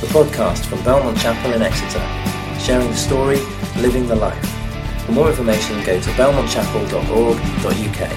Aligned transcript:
the 0.00 0.06
podcast 0.06 0.64
from 0.66 0.82
Belmont 0.84 1.18
Chapel 1.18 1.54
in 1.54 1.62
Exeter, 1.62 1.98
sharing 2.60 2.86
the 2.86 2.94
story, 2.94 3.40
living 3.78 4.06
the 4.06 4.14
life. 4.14 4.48
For 5.04 5.10
more 5.10 5.28
information, 5.28 5.84
go 5.84 6.00
to 6.00 6.10
belmontchapel.org.uk. 6.10 8.10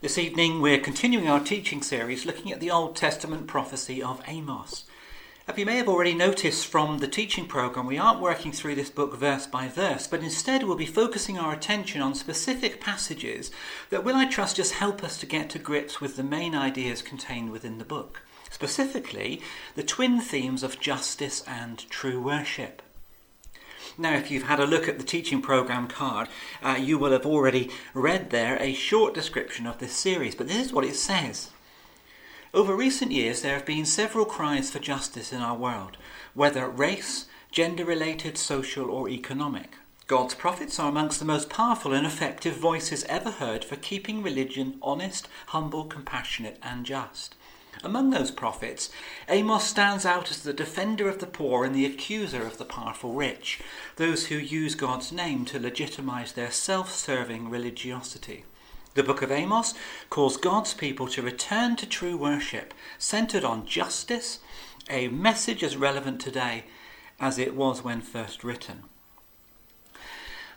This 0.00 0.18
evening, 0.18 0.60
we're 0.60 0.80
continuing 0.80 1.28
our 1.28 1.38
teaching 1.38 1.82
series 1.82 2.26
looking 2.26 2.50
at 2.50 2.58
the 2.58 2.72
Old 2.72 2.96
Testament 2.96 3.46
prophecy 3.46 4.02
of 4.02 4.20
Amos. 4.26 4.86
You 5.56 5.66
may 5.66 5.76
have 5.76 5.88
already 5.88 6.14
noticed 6.14 6.66
from 6.66 6.98
the 6.98 7.08
teaching 7.08 7.46
program, 7.46 7.84
we 7.84 7.98
aren't 7.98 8.20
working 8.20 8.50
through 8.50 8.76
this 8.76 8.88
book 8.88 9.14
verse 9.14 9.46
by 9.46 9.68
verse, 9.68 10.06
but 10.06 10.22
instead 10.22 10.62
we'll 10.62 10.76
be 10.76 10.86
focusing 10.86 11.38
our 11.38 11.52
attention 11.52 12.00
on 12.00 12.14
specific 12.14 12.80
passages 12.80 13.50
that 13.90 14.02
will, 14.02 14.16
I 14.16 14.24
trust, 14.24 14.56
just 14.56 14.74
help 14.74 15.04
us 15.04 15.18
to 15.18 15.26
get 15.26 15.50
to 15.50 15.58
grips 15.58 16.00
with 16.00 16.16
the 16.16 16.22
main 16.22 16.54
ideas 16.54 17.02
contained 17.02 17.50
within 17.50 17.76
the 17.76 17.84
book. 17.84 18.22
Specifically, 18.48 19.42
the 19.74 19.82
twin 19.82 20.20
themes 20.20 20.62
of 20.62 20.80
justice 20.80 21.44
and 21.46 21.78
true 21.90 22.22
worship. 22.22 22.80
Now, 23.98 24.14
if 24.14 24.30
you've 24.30 24.44
had 24.44 24.60
a 24.60 24.66
look 24.66 24.88
at 24.88 24.98
the 24.98 25.04
teaching 25.04 25.42
program 25.42 25.88
card, 25.88 26.28
uh, 26.62 26.78
you 26.80 26.96
will 26.96 27.12
have 27.12 27.26
already 27.26 27.70
read 27.92 28.30
there 28.30 28.56
a 28.62 28.72
short 28.72 29.12
description 29.12 29.66
of 29.66 29.78
this 29.78 29.92
series, 29.92 30.34
but 30.34 30.48
this 30.48 30.66
is 30.66 30.72
what 30.72 30.86
it 30.86 30.96
says. 30.96 31.50
Over 32.52 32.74
recent 32.74 33.12
years, 33.12 33.42
there 33.42 33.54
have 33.54 33.64
been 33.64 33.84
several 33.84 34.24
cries 34.24 34.72
for 34.72 34.80
justice 34.80 35.32
in 35.32 35.40
our 35.40 35.56
world, 35.56 35.96
whether 36.34 36.68
race, 36.68 37.26
gender 37.52 37.84
related, 37.84 38.36
social, 38.36 38.90
or 38.90 39.08
economic. 39.08 39.76
God's 40.08 40.34
prophets 40.34 40.80
are 40.80 40.88
amongst 40.88 41.20
the 41.20 41.24
most 41.24 41.48
powerful 41.48 41.92
and 41.92 42.04
effective 42.04 42.56
voices 42.56 43.04
ever 43.04 43.30
heard 43.30 43.64
for 43.64 43.76
keeping 43.76 44.20
religion 44.20 44.78
honest, 44.82 45.28
humble, 45.46 45.84
compassionate, 45.84 46.58
and 46.60 46.84
just. 46.84 47.36
Among 47.84 48.10
those 48.10 48.32
prophets, 48.32 48.90
Amos 49.28 49.62
stands 49.62 50.04
out 50.04 50.32
as 50.32 50.42
the 50.42 50.52
defender 50.52 51.08
of 51.08 51.20
the 51.20 51.28
poor 51.28 51.64
and 51.64 51.72
the 51.72 51.86
accuser 51.86 52.44
of 52.44 52.58
the 52.58 52.64
powerful 52.64 53.12
rich, 53.12 53.60
those 53.94 54.26
who 54.26 54.34
use 54.34 54.74
God's 54.74 55.12
name 55.12 55.44
to 55.44 55.60
legitimize 55.60 56.32
their 56.32 56.50
self 56.50 56.92
serving 56.92 57.48
religiosity. 57.48 58.44
The 58.94 59.04
book 59.04 59.22
of 59.22 59.30
Amos 59.30 59.74
calls 60.08 60.36
God's 60.36 60.74
people 60.74 61.06
to 61.08 61.22
return 61.22 61.76
to 61.76 61.86
true 61.86 62.16
worship, 62.16 62.74
centered 62.98 63.44
on 63.44 63.64
justice, 63.64 64.40
a 64.88 65.06
message 65.06 65.62
as 65.62 65.76
relevant 65.76 66.20
today 66.20 66.64
as 67.20 67.38
it 67.38 67.54
was 67.54 67.84
when 67.84 68.00
first 68.00 68.42
written. 68.42 68.82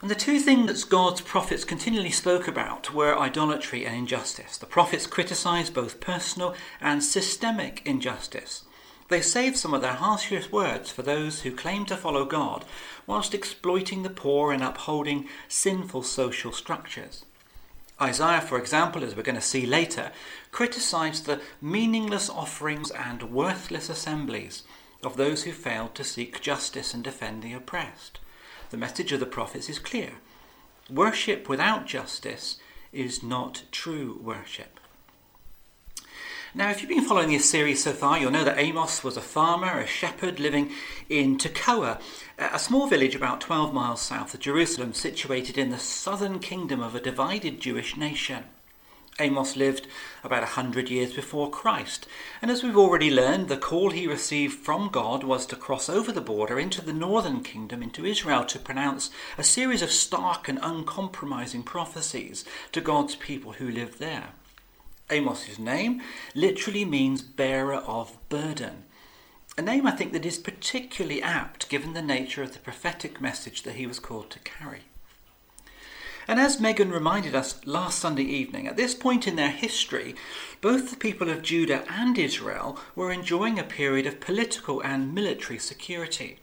And 0.02 0.10
the 0.10 0.16
two 0.16 0.40
things 0.40 0.68
that 0.68 0.90
God's 0.90 1.22
prophets 1.22 1.64
continually 1.64 2.10
spoke 2.10 2.48
about 2.48 2.92
were 2.92 3.18
idolatry 3.18 3.86
and 3.86 3.96
injustice. 3.96 4.58
The 4.58 4.66
prophets 4.66 5.06
criticized 5.06 5.76
both 5.76 6.02
personal 6.02 6.56
and 6.82 7.04
systemic 7.04 7.84
injustice. 7.86 8.66
They 9.10 9.22
saved 9.22 9.58
some 9.58 9.76
of 9.76 9.84
their 9.84 9.94
harshest 9.94 10.52
words 10.52 10.90
for 10.90 11.04
those 11.04 11.42
who 11.42 11.56
claim 11.56 11.86
to 11.86 11.96
follow 11.96 12.26
God, 12.26 12.66
whilst 13.06 13.36
exploiting 13.36 14.02
the 14.02 14.10
poor 14.10 14.52
and 14.52 14.64
upholding 14.64 15.30
sinful 15.48 16.02
social 16.02 16.52
structures. 16.52 17.26
Isaiah, 18.04 18.42
for 18.42 18.58
example, 18.58 19.02
as 19.02 19.16
we're 19.16 19.24
going 19.24 19.36
to 19.36 19.42
see 19.42 19.66
later, 19.66 20.12
criticized 20.52 21.26
the 21.26 21.40
meaningless 21.62 22.30
offerings 22.30 22.92
and 22.92 23.32
worthless 23.32 23.88
assemblies 23.88 24.64
of 25.02 25.16
those 25.16 25.44
who 25.44 25.54
failed 25.54 25.96
to 25.96 26.04
seek 26.04 26.42
justice 26.42 26.94
and 26.94 27.02
defend 27.02 27.44
the 27.44 27.54
oppressed. 27.54 28.20
The 28.72 28.78
message 28.78 29.14
of 29.14 29.22
the 29.22 29.26
prophets 29.26 29.70
is 29.70 29.80
clear 29.80 30.16
worship 30.90 31.48
without 31.48 31.88
justice 31.88 32.58
is 32.92 33.24
not 33.24 33.64
true 33.72 34.20
worship. 34.22 34.73
Now, 36.56 36.70
if 36.70 36.82
you've 36.82 36.90
been 36.90 37.04
following 37.04 37.32
this 37.32 37.50
series 37.50 37.84
so 37.84 37.94
far, 37.94 38.20
you'll 38.20 38.30
know 38.30 38.44
that 38.44 38.60
Amos 38.60 39.04
was 39.04 39.18
a 39.18 39.22
farmer, 39.22 39.80
a 39.80 39.88
shepherd 39.88 40.40
living 40.40 40.72
in 41.10 41.40
Tekoa, 41.40 42.00
a 42.38 42.60
small 42.60 42.86
village 42.86 43.16
about 43.16 43.42
12 43.42 43.74
miles 43.74 44.02
south 44.02 44.36
of 44.36 44.40
Jerusalem, 44.40 44.94
situated 44.94 45.58
in 45.58 45.72
the 45.72 45.80
southern 45.80 46.38
kingdom 46.38 46.80
of 46.80 46.94
a 46.94 47.00
divided 47.00 47.60
Jewish 47.60 47.98
nation. 47.98 48.44
Amos 49.20 49.56
lived 49.56 49.88
about 50.24 50.44
a 50.44 50.54
hundred 50.54 50.90
years 50.92 51.12
before 51.12 51.50
Christ, 51.50 52.06
and 52.40 52.52
as 52.52 52.62
we've 52.62 52.78
already 52.78 53.10
learned, 53.10 53.48
the 53.48 53.58
call 53.58 53.90
he 53.90 54.06
received 54.06 54.60
from 54.60 54.90
God 54.90 55.24
was 55.24 55.48
to 55.48 55.56
cross 55.56 55.90
over 55.90 56.12
the 56.12 56.22
border 56.22 56.60
into 56.60 56.86
the 56.86 56.94
northern 56.94 57.42
kingdom, 57.42 57.82
into 57.82 58.06
Israel, 58.06 58.46
to 58.46 58.60
pronounce 58.60 59.10
a 59.40 59.44
series 59.44 59.82
of 59.82 59.90
stark 59.90 60.48
and 60.48 60.60
uncompromising 60.62 61.64
prophecies 61.64 62.46
to 62.74 62.80
God's 62.80 63.16
people 63.16 63.54
who 63.54 63.72
lived 63.72 63.98
there. 63.98 64.34
Amos's 65.14 65.60
name 65.60 66.02
literally 66.34 66.86
means 66.86 67.22
bearer 67.22 67.76
of 67.76 68.18
burden. 68.30 68.86
A 69.58 69.62
name 69.62 69.86
I 69.86 69.92
think 69.92 70.12
that 70.14 70.26
is 70.26 70.40
particularly 70.40 71.22
apt 71.22 71.70
given 71.70 71.94
the 71.94 72.02
nature 72.02 72.42
of 72.42 72.54
the 72.54 72.60
prophetic 72.60 73.22
message 73.22 73.62
that 73.64 73.76
he 73.76 73.86
was 73.86 74.00
called 74.00 74.32
to 74.32 74.40
carry. 74.40 74.82
And 76.28 76.40
as 76.40 76.60
Megan 76.60 76.90
reminded 76.90 77.36
us 77.36 77.66
last 77.66 78.00
Sunday 78.00 78.24
evening, 78.24 78.68
at 78.68 78.78
this 78.78 78.96
point 78.96 79.28
in 79.28 79.36
their 79.36 79.52
history, 79.52 80.16
both 80.62 80.90
the 80.90 80.96
people 80.96 81.30
of 81.30 81.44
Judah 81.44 81.84
and 81.90 82.18
Israel 82.18 82.80
were 82.96 83.12
enjoying 83.12 83.60
a 83.60 83.64
period 83.64 84.08
of 84.08 84.22
political 84.22 84.82
and 84.82 85.14
military 85.14 85.60
security. 85.60 86.40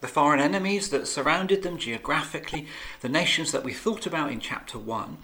The 0.00 0.08
foreign 0.08 0.40
enemies 0.40 0.90
that 0.90 1.08
surrounded 1.08 1.64
them 1.64 1.76
geographically, 1.76 2.68
the 3.00 3.08
nations 3.08 3.50
that 3.50 3.64
we 3.64 3.72
thought 3.72 4.06
about 4.06 4.30
in 4.30 4.40
chapter 4.40 4.78
1, 4.78 5.18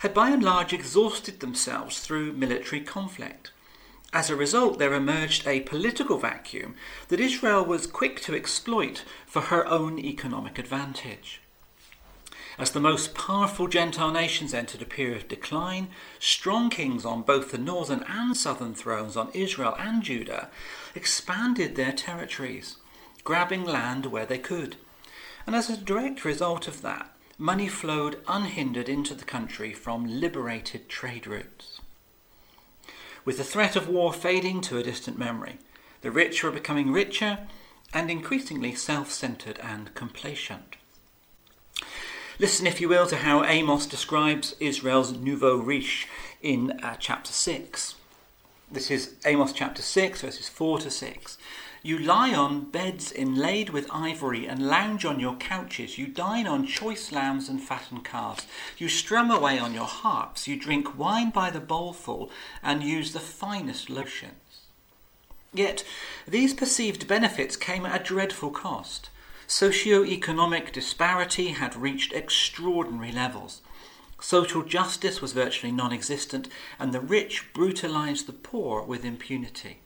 had 0.00 0.14
by 0.14 0.30
and 0.30 0.42
large 0.42 0.72
exhausted 0.72 1.40
themselves 1.40 2.00
through 2.00 2.32
military 2.32 2.80
conflict. 2.80 3.50
As 4.12 4.30
a 4.30 4.36
result, 4.36 4.78
there 4.78 4.94
emerged 4.94 5.46
a 5.46 5.60
political 5.60 6.16
vacuum 6.18 6.74
that 7.08 7.20
Israel 7.20 7.64
was 7.64 7.86
quick 7.86 8.20
to 8.22 8.34
exploit 8.34 9.04
for 9.26 9.42
her 9.42 9.66
own 9.66 9.98
economic 9.98 10.58
advantage. 10.58 11.42
As 12.58 12.72
the 12.72 12.80
most 12.80 13.14
powerful 13.14 13.68
Gentile 13.68 14.10
nations 14.10 14.52
entered 14.52 14.82
a 14.82 14.86
period 14.86 15.16
of 15.18 15.28
decline, 15.28 15.90
strong 16.18 16.70
kings 16.70 17.04
on 17.04 17.22
both 17.22 17.52
the 17.52 17.58
northern 17.58 18.02
and 18.08 18.36
southern 18.36 18.74
thrones 18.74 19.16
on 19.16 19.30
Israel 19.32 19.76
and 19.78 20.02
Judah 20.02 20.50
expanded 20.94 21.76
their 21.76 21.92
territories, 21.92 22.76
grabbing 23.22 23.64
land 23.64 24.06
where 24.06 24.26
they 24.26 24.38
could. 24.38 24.76
And 25.46 25.54
as 25.54 25.70
a 25.70 25.76
direct 25.76 26.24
result 26.24 26.66
of 26.66 26.82
that, 26.82 27.14
money 27.38 27.68
flowed 27.68 28.20
unhindered 28.26 28.88
into 28.88 29.14
the 29.14 29.24
country 29.24 29.72
from 29.72 30.20
liberated 30.20 30.88
trade 30.88 31.26
routes. 31.26 31.80
With 33.24 33.38
the 33.38 33.44
threat 33.44 33.76
of 33.76 33.88
war 33.88 34.12
fading 34.12 34.60
to 34.62 34.78
a 34.78 34.82
distant 34.82 35.18
memory, 35.18 35.58
the 36.00 36.10
rich 36.10 36.42
were 36.42 36.50
becoming 36.50 36.90
richer 36.90 37.46
and 37.94 38.10
increasingly 38.10 38.74
self 38.74 39.12
centered 39.12 39.58
and 39.60 39.94
complacent. 39.94 40.76
Listen, 42.40 42.66
if 42.66 42.80
you 42.80 42.88
will, 42.88 43.06
to 43.06 43.16
how 43.16 43.44
Amos 43.44 43.86
describes 43.86 44.54
Israel's 44.60 45.12
nouveau 45.12 45.56
riche 45.56 46.06
in 46.42 46.72
uh, 46.82 46.96
chapter 46.98 47.32
6. 47.32 47.94
This 48.70 48.90
is 48.90 49.14
Amos 49.24 49.52
chapter 49.52 49.82
6, 49.82 50.20
verses 50.20 50.48
4 50.48 50.78
to 50.80 50.90
6. 50.90 51.38
You 51.82 51.98
lie 51.98 52.34
on 52.34 52.70
beds 52.70 53.12
inlaid 53.12 53.70
with 53.70 53.88
ivory 53.92 54.46
and 54.46 54.66
lounge 54.66 55.04
on 55.04 55.20
your 55.20 55.36
couches. 55.36 55.96
You 55.96 56.08
dine 56.08 56.46
on 56.46 56.66
choice 56.66 57.12
lambs 57.12 57.48
and 57.48 57.62
fattened 57.62 58.04
calves. 58.04 58.46
You 58.78 58.88
strum 58.88 59.30
away 59.30 59.58
on 59.58 59.74
your 59.74 59.86
harps. 59.86 60.48
You 60.48 60.56
drink 60.56 60.98
wine 60.98 61.30
by 61.30 61.50
the 61.50 61.60
bowlful 61.60 62.30
and 62.62 62.82
use 62.82 63.12
the 63.12 63.20
finest 63.20 63.88
lotions. 63.88 64.66
Yet 65.54 65.84
these 66.26 66.52
perceived 66.52 67.06
benefits 67.06 67.56
came 67.56 67.86
at 67.86 68.00
a 68.00 68.04
dreadful 68.04 68.50
cost. 68.50 69.10
Socio-economic 69.46 70.72
disparity 70.72 71.48
had 71.48 71.74
reached 71.76 72.12
extraordinary 72.12 73.12
levels. 73.12 73.62
Social 74.20 74.62
justice 74.62 75.22
was 75.22 75.32
virtually 75.32 75.72
non 75.72 75.92
existent, 75.92 76.48
and 76.78 76.92
the 76.92 77.00
rich 77.00 77.52
brutalized 77.54 78.26
the 78.26 78.32
poor 78.32 78.82
with 78.82 79.04
impunity. 79.04 79.78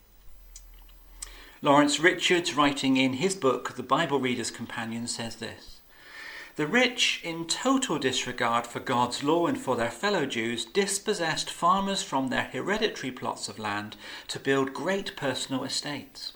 Lawrence 1.65 2.01
Richards, 2.01 2.55
writing 2.55 2.97
in 2.97 3.13
his 3.13 3.37
book, 3.37 3.77
The 3.77 3.85
Bible 3.85 4.19
Reader's 4.19 4.51
Companion, 4.51 5.07
says 5.07 5.37
this 5.37 5.81
The 6.57 6.67
rich, 6.67 7.21
in 7.23 7.47
total 7.47 8.01
disregard 8.01 8.67
for 8.67 8.81
God's 8.81 9.23
law 9.23 9.47
and 9.47 9.57
for 9.57 9.77
their 9.77 9.93
fellow 9.93 10.27
Jews, 10.27 10.65
dispossessed 10.65 11.49
farmers 11.51 12.03
from 12.03 12.31
their 12.31 12.51
hereditary 12.53 13.13
plots 13.13 13.49
of 13.49 13.61
land 13.61 13.95
to 14.27 14.41
build 14.41 14.75
great 14.75 15.15
personal 15.15 15.63
estates. 15.63 16.33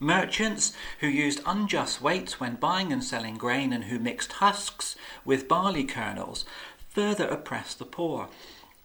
Merchants 0.00 0.76
who 1.00 1.08
used 1.08 1.40
unjust 1.46 2.02
weights 2.02 2.38
when 2.38 2.56
buying 2.56 2.92
and 2.92 3.02
selling 3.02 3.38
grain 3.38 3.72
and 3.72 3.84
who 3.84 3.98
mixed 3.98 4.34
husks 4.34 4.96
with 5.24 5.48
barley 5.48 5.84
kernels 5.84 6.44
further 6.90 7.26
oppressed 7.26 7.78
the 7.78 7.86
poor. 7.86 8.28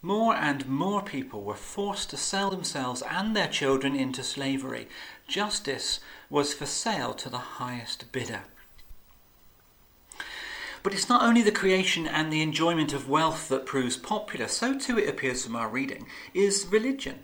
More 0.06 0.36
and 0.36 0.68
more 0.68 1.02
people 1.02 1.44
were 1.44 1.56
forced 1.56 2.10
to 2.10 2.18
sell 2.18 2.50
themselves 2.50 3.02
and 3.10 3.34
their 3.34 3.48
children 3.48 3.96
into 3.96 4.22
slavery. 4.22 4.90
Justice 5.30 6.02
was 6.30 6.54
for 6.54 6.66
sale 6.66 7.14
to 7.14 7.30
the 7.30 7.38
highest 7.38 8.12
bidder. 8.12 8.42
But 10.84 10.94
it's 10.94 11.08
not 11.08 11.24
only 11.24 11.42
the 11.42 11.54
creation 11.54 12.06
and 12.06 12.34
the 12.34 12.42
enjoyment 12.42 12.92
of 12.92 13.08
wealth 13.08 13.48
that 13.48 13.66
proves 13.66 13.96
popular, 13.96 14.50
so 14.50 14.78
too 14.78 15.00
it 15.00 15.08
appears 15.08 15.46
from 15.46 15.56
our 15.56 15.70
reading, 15.70 16.06
is 16.34 16.68
religion. 16.70 17.24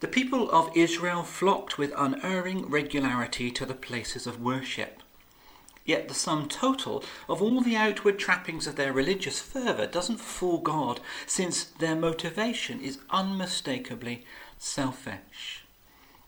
The 0.00 0.08
people 0.08 0.50
of 0.50 0.76
Israel 0.76 1.22
flocked 1.22 1.78
with 1.78 1.94
unerring 1.96 2.68
regularity 2.68 3.52
to 3.52 3.64
the 3.64 3.72
places 3.72 4.26
of 4.26 4.42
worship. 4.42 5.00
Yet 5.84 6.08
the 6.08 6.14
sum 6.14 6.48
total 6.48 7.04
of 7.28 7.42
all 7.42 7.60
the 7.60 7.76
outward 7.76 8.18
trappings 8.18 8.66
of 8.66 8.76
their 8.76 8.92
religious 8.92 9.40
fervour 9.40 9.86
doesn't 9.86 10.18
fool 10.20 10.58
God, 10.58 11.00
since 11.26 11.64
their 11.64 11.94
motivation 11.94 12.80
is 12.80 12.98
unmistakably 13.10 14.24
selfish. 14.58 15.64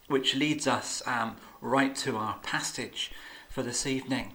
Which 0.08 0.34
leads 0.34 0.66
us 0.66 1.02
um, 1.06 1.36
right 1.60 1.96
to 1.96 2.16
our 2.16 2.36
passage 2.42 3.10
for 3.48 3.62
this 3.62 3.86
evening. 3.86 4.34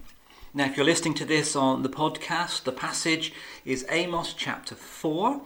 Now, 0.54 0.66
if 0.66 0.76
you're 0.76 0.86
listening 0.86 1.14
to 1.16 1.26
this 1.26 1.56
on 1.56 1.84
the 1.84 1.90
podcast, 1.90 2.64
the 2.64 2.72
passage 2.72 3.32
is 3.64 3.86
Amos 3.90 4.34
chapter 4.34 4.76
4, 4.76 5.42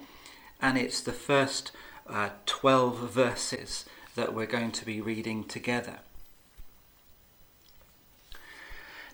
and 0.61 0.77
it's 0.77 1.01
the 1.01 1.11
first 1.11 1.71
uh, 2.07 2.29
12 2.45 3.11
verses 3.11 3.85
that 4.15 4.33
we're 4.33 4.45
going 4.45 4.71
to 4.71 4.85
be 4.85 5.01
reading 5.01 5.43
together. 5.43 5.99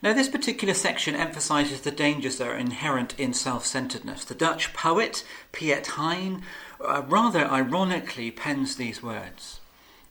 Now, 0.04 0.14
this 0.14 0.30
particular 0.30 0.74
section 0.74 1.16
emphasizes 1.16 1.82
the 1.82 1.92
dangers 1.92 2.38
that 2.38 2.48
are 2.48 2.58
inherent 2.58 3.14
in 3.20 3.34
self 3.34 3.66
centeredness. 3.68 4.26
The 4.26 4.34
Dutch 4.34 4.74
poet 4.74 5.24
Piet 5.52 5.86
Hein 5.88 6.42
uh, 6.84 7.04
rather 7.08 7.46
ironically 7.46 8.32
pens 8.32 8.76
these 8.76 9.04
words 9.04 9.60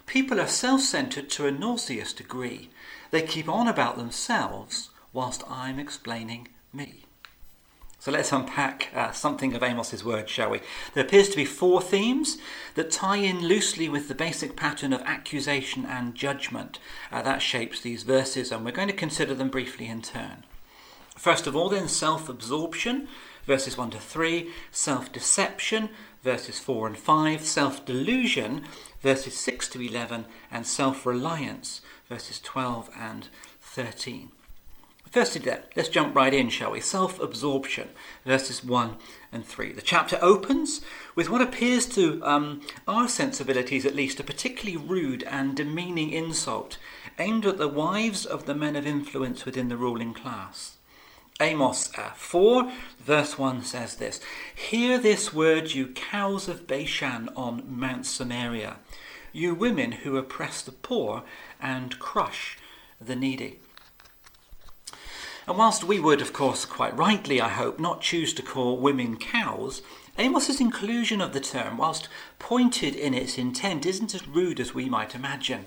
People 0.06 0.40
are 0.40 0.46
self 0.46 0.82
centered 0.82 1.28
to 1.30 1.46
a 1.46 1.52
nauseous 1.52 2.12
degree. 2.12 2.70
They 3.10 3.22
keep 3.22 3.48
on 3.48 3.66
about 3.66 3.96
themselves 3.96 4.90
whilst 5.12 5.42
I'm 5.48 5.80
explaining 5.80 6.48
me. 6.72 7.04
So 8.00 8.10
let's 8.10 8.32
unpack 8.32 8.88
uh, 8.94 9.12
something 9.12 9.54
of 9.54 9.62
Amos's 9.62 10.02
words, 10.02 10.30
shall 10.30 10.48
we? 10.48 10.62
There 10.94 11.04
appears 11.04 11.28
to 11.28 11.36
be 11.36 11.44
four 11.44 11.82
themes 11.82 12.38
that 12.74 12.90
tie 12.90 13.18
in 13.18 13.46
loosely 13.46 13.90
with 13.90 14.08
the 14.08 14.14
basic 14.14 14.56
pattern 14.56 14.94
of 14.94 15.02
accusation 15.02 15.84
and 15.84 16.14
judgment 16.14 16.78
uh, 17.12 17.20
that 17.20 17.42
shapes 17.42 17.78
these 17.78 18.02
verses, 18.02 18.50
and 18.50 18.64
we're 18.64 18.70
going 18.70 18.88
to 18.88 18.94
consider 18.94 19.34
them 19.34 19.50
briefly 19.50 19.86
in 19.86 20.00
turn. 20.00 20.44
First 21.14 21.46
of 21.46 21.54
all, 21.54 21.68
then, 21.68 21.88
self 21.88 22.30
absorption, 22.30 23.06
verses 23.44 23.76
1 23.76 23.90
to 23.90 23.98
3, 23.98 24.48
self 24.72 25.12
deception, 25.12 25.90
verses 26.24 26.58
4 26.58 26.86
and 26.86 26.96
5, 26.96 27.44
self 27.44 27.84
delusion, 27.84 28.64
verses 29.02 29.36
6 29.36 29.68
to 29.68 29.80
11, 29.82 30.24
and 30.50 30.66
self 30.66 31.04
reliance, 31.04 31.82
verses 32.08 32.40
12 32.40 32.88
and 32.98 33.28
13. 33.60 34.30
Firstly, 35.10 35.40
then, 35.40 35.62
let's 35.74 35.88
jump 35.88 36.14
right 36.14 36.32
in, 36.32 36.50
shall 36.50 36.70
we? 36.70 36.80
Self 36.80 37.20
absorption, 37.20 37.88
verses 38.24 38.62
1 38.62 38.96
and 39.32 39.44
3. 39.44 39.72
The 39.72 39.82
chapter 39.82 40.16
opens 40.22 40.82
with 41.16 41.28
what 41.28 41.42
appears 41.42 41.86
to 41.86 42.24
um, 42.24 42.60
our 42.86 43.08
sensibilities, 43.08 43.84
at 43.84 43.96
least, 43.96 44.20
a 44.20 44.24
particularly 44.24 44.76
rude 44.76 45.24
and 45.24 45.56
demeaning 45.56 46.12
insult 46.12 46.78
aimed 47.18 47.44
at 47.44 47.58
the 47.58 47.66
wives 47.66 48.24
of 48.24 48.46
the 48.46 48.54
men 48.54 48.76
of 48.76 48.86
influence 48.86 49.44
within 49.44 49.68
the 49.68 49.76
ruling 49.76 50.14
class. 50.14 50.76
Amos 51.40 51.90
uh, 51.98 52.10
4, 52.14 52.70
verse 53.00 53.36
1 53.36 53.64
says 53.64 53.96
this 53.96 54.20
Hear 54.54 54.96
this 54.96 55.34
word, 55.34 55.72
you 55.72 55.88
cows 55.88 56.46
of 56.46 56.68
Bashan 56.68 57.30
on 57.34 57.64
Mount 57.66 58.06
Samaria, 58.06 58.76
you 59.32 59.56
women 59.56 59.90
who 59.90 60.16
oppress 60.16 60.62
the 60.62 60.70
poor 60.70 61.24
and 61.60 61.98
crush 61.98 62.58
the 63.00 63.16
needy. 63.16 63.58
And 65.50 65.58
whilst 65.58 65.82
we 65.82 65.98
would, 65.98 66.22
of 66.22 66.32
course, 66.32 66.64
quite 66.64 66.96
rightly, 66.96 67.40
I 67.40 67.48
hope, 67.48 67.80
not 67.80 68.02
choose 68.02 68.32
to 68.34 68.40
call 68.42 68.76
women 68.76 69.16
cows, 69.16 69.82
Amos's 70.16 70.60
inclusion 70.60 71.20
of 71.20 71.32
the 71.32 71.40
term, 71.40 71.76
whilst 71.76 72.08
pointed 72.38 72.94
in 72.94 73.14
its 73.14 73.36
intent, 73.36 73.84
isn't 73.84 74.14
as 74.14 74.28
rude 74.28 74.60
as 74.60 74.74
we 74.74 74.88
might 74.88 75.16
imagine. 75.16 75.64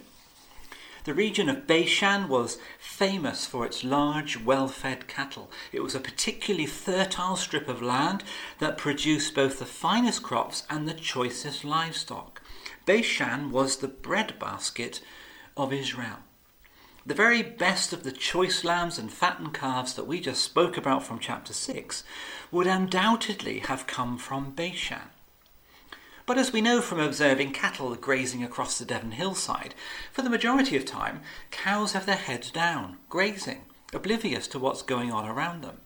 The 1.03 1.13
region 1.13 1.50
of 1.50 1.68
Bashan 1.68 2.30
was 2.30 2.59
famous 2.80 3.45
for 3.45 3.65
its 3.65 3.83
large, 3.83 4.39
well 4.39 4.69
fed 4.69 5.09
cattle. 5.09 5.51
It 5.74 5.83
was 5.83 5.95
a 5.95 6.00
particularly 6.00 6.65
fertile 6.65 7.36
strip 7.36 7.68
of 7.68 7.81
land 7.81 8.24
that 8.59 8.77
produced 8.77 9.36
both 9.36 9.59
the 9.59 9.65
finest 9.65 10.24
crops 10.24 10.63
and 10.69 10.88
the 10.88 10.94
choicest 10.94 11.65
livestock. 11.65 12.41
Bashan 12.86 13.51
was 13.51 13.75
the 13.75 13.89
breadbasket 13.89 15.01
of 15.57 15.74
Israel. 15.74 16.19
The 17.05 17.13
very 17.13 17.41
best 17.41 17.91
of 17.91 18.03
the 18.03 18.13
choice 18.13 18.63
lambs 18.63 18.97
and 18.97 19.11
fattened 19.11 19.53
calves 19.53 19.94
that 19.95 20.07
we 20.07 20.21
just 20.21 20.41
spoke 20.41 20.77
about 20.77 21.03
from 21.03 21.19
chapter 21.19 21.51
6 21.51 22.05
would 22.50 22.65
undoubtedly 22.65 23.59
have 23.59 23.88
come 23.88 24.17
from 24.17 24.51
Bashan. 24.51 25.09
But 26.25 26.38
as 26.38 26.53
we 26.53 26.61
know 26.61 26.79
from 26.79 27.01
observing 27.01 27.51
cattle 27.51 27.94
grazing 27.95 28.41
across 28.41 28.79
the 28.79 28.85
Devon 28.85 29.11
hillside, 29.11 29.75
for 30.13 30.21
the 30.21 30.29
majority 30.29 30.77
of 30.77 30.85
time, 30.85 31.19
cows 31.51 31.91
have 31.91 32.05
their 32.05 32.15
heads 32.15 32.50
down, 32.50 33.00
grazing, 33.09 33.65
oblivious 33.94 34.47
to 34.47 34.59
what's 34.59 34.81
going 34.81 35.11
on 35.11 35.27
around 35.27 35.61
them. 35.61 35.81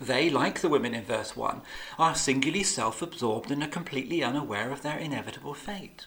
They, 0.00 0.30
like 0.30 0.60
the 0.60 0.68
women 0.68 0.94
in 0.94 1.02
verse 1.02 1.36
1, 1.36 1.62
are 1.98 2.14
singularly 2.14 2.62
self 2.62 3.02
absorbed 3.02 3.50
and 3.50 3.60
are 3.64 3.68
completely 3.68 4.22
unaware 4.22 4.70
of 4.70 4.82
their 4.82 4.98
inevitable 4.98 5.54
fate. 5.54 6.06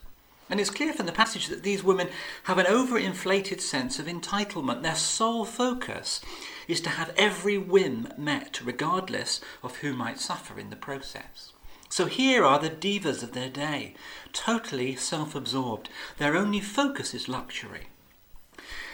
And 0.49 0.59
it's 0.59 0.69
clear 0.69 0.93
from 0.93 1.05
the 1.05 1.11
passage 1.11 1.47
that 1.47 1.63
these 1.63 1.83
women 1.83 2.07
have 2.43 2.57
an 2.57 2.65
overinflated 2.65 3.59
sense 3.59 3.99
of 3.99 4.05
entitlement. 4.05 4.81
Their 4.81 4.95
sole 4.95 5.43
focus 5.43 6.21
is 6.67 6.79
to 6.81 6.89
have 6.89 7.13
every 7.17 7.57
whim 7.57 8.07
met, 8.17 8.61
regardless 8.63 9.41
of 9.61 9.77
who 9.77 9.93
might 9.93 10.19
suffer 10.19 10.57
in 10.57 10.69
the 10.69 10.75
process. 10.75 11.51
So 11.89 12.05
here 12.05 12.43
are 12.43 12.59
the 12.59 12.69
divas 12.69 13.23
of 13.23 13.33
their 13.33 13.49
day, 13.49 13.93
totally 14.33 14.95
self 14.95 15.35
absorbed. 15.35 15.89
Their 16.17 16.35
only 16.35 16.59
focus 16.59 17.13
is 17.13 17.29
luxury. 17.29 17.87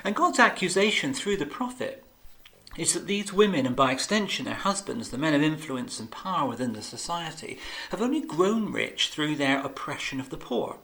And 0.04 0.16
God's 0.16 0.40
accusation 0.40 1.14
through 1.14 1.38
the 1.38 1.46
prophet 1.46 2.04
is 2.78 2.94
that 2.94 3.06
these 3.06 3.32
women, 3.32 3.66
and 3.66 3.76
by 3.76 3.92
extension 3.92 4.46
their 4.46 4.56
husbands, 4.56 5.10
the 5.10 5.18
men 5.18 5.34
of 5.34 5.42
influence 5.42 6.00
and 6.00 6.10
power 6.10 6.50
within 6.50 6.74
the 6.74 6.82
society, 6.82 7.60
have 7.92 8.02
only 8.02 8.22
grown 8.22 8.72
rich 8.72 9.10
through 9.10 9.36
their 9.36 9.60
oppression 9.60 10.20
of 10.20 10.30
the 10.30 10.38
poor. 10.38 10.80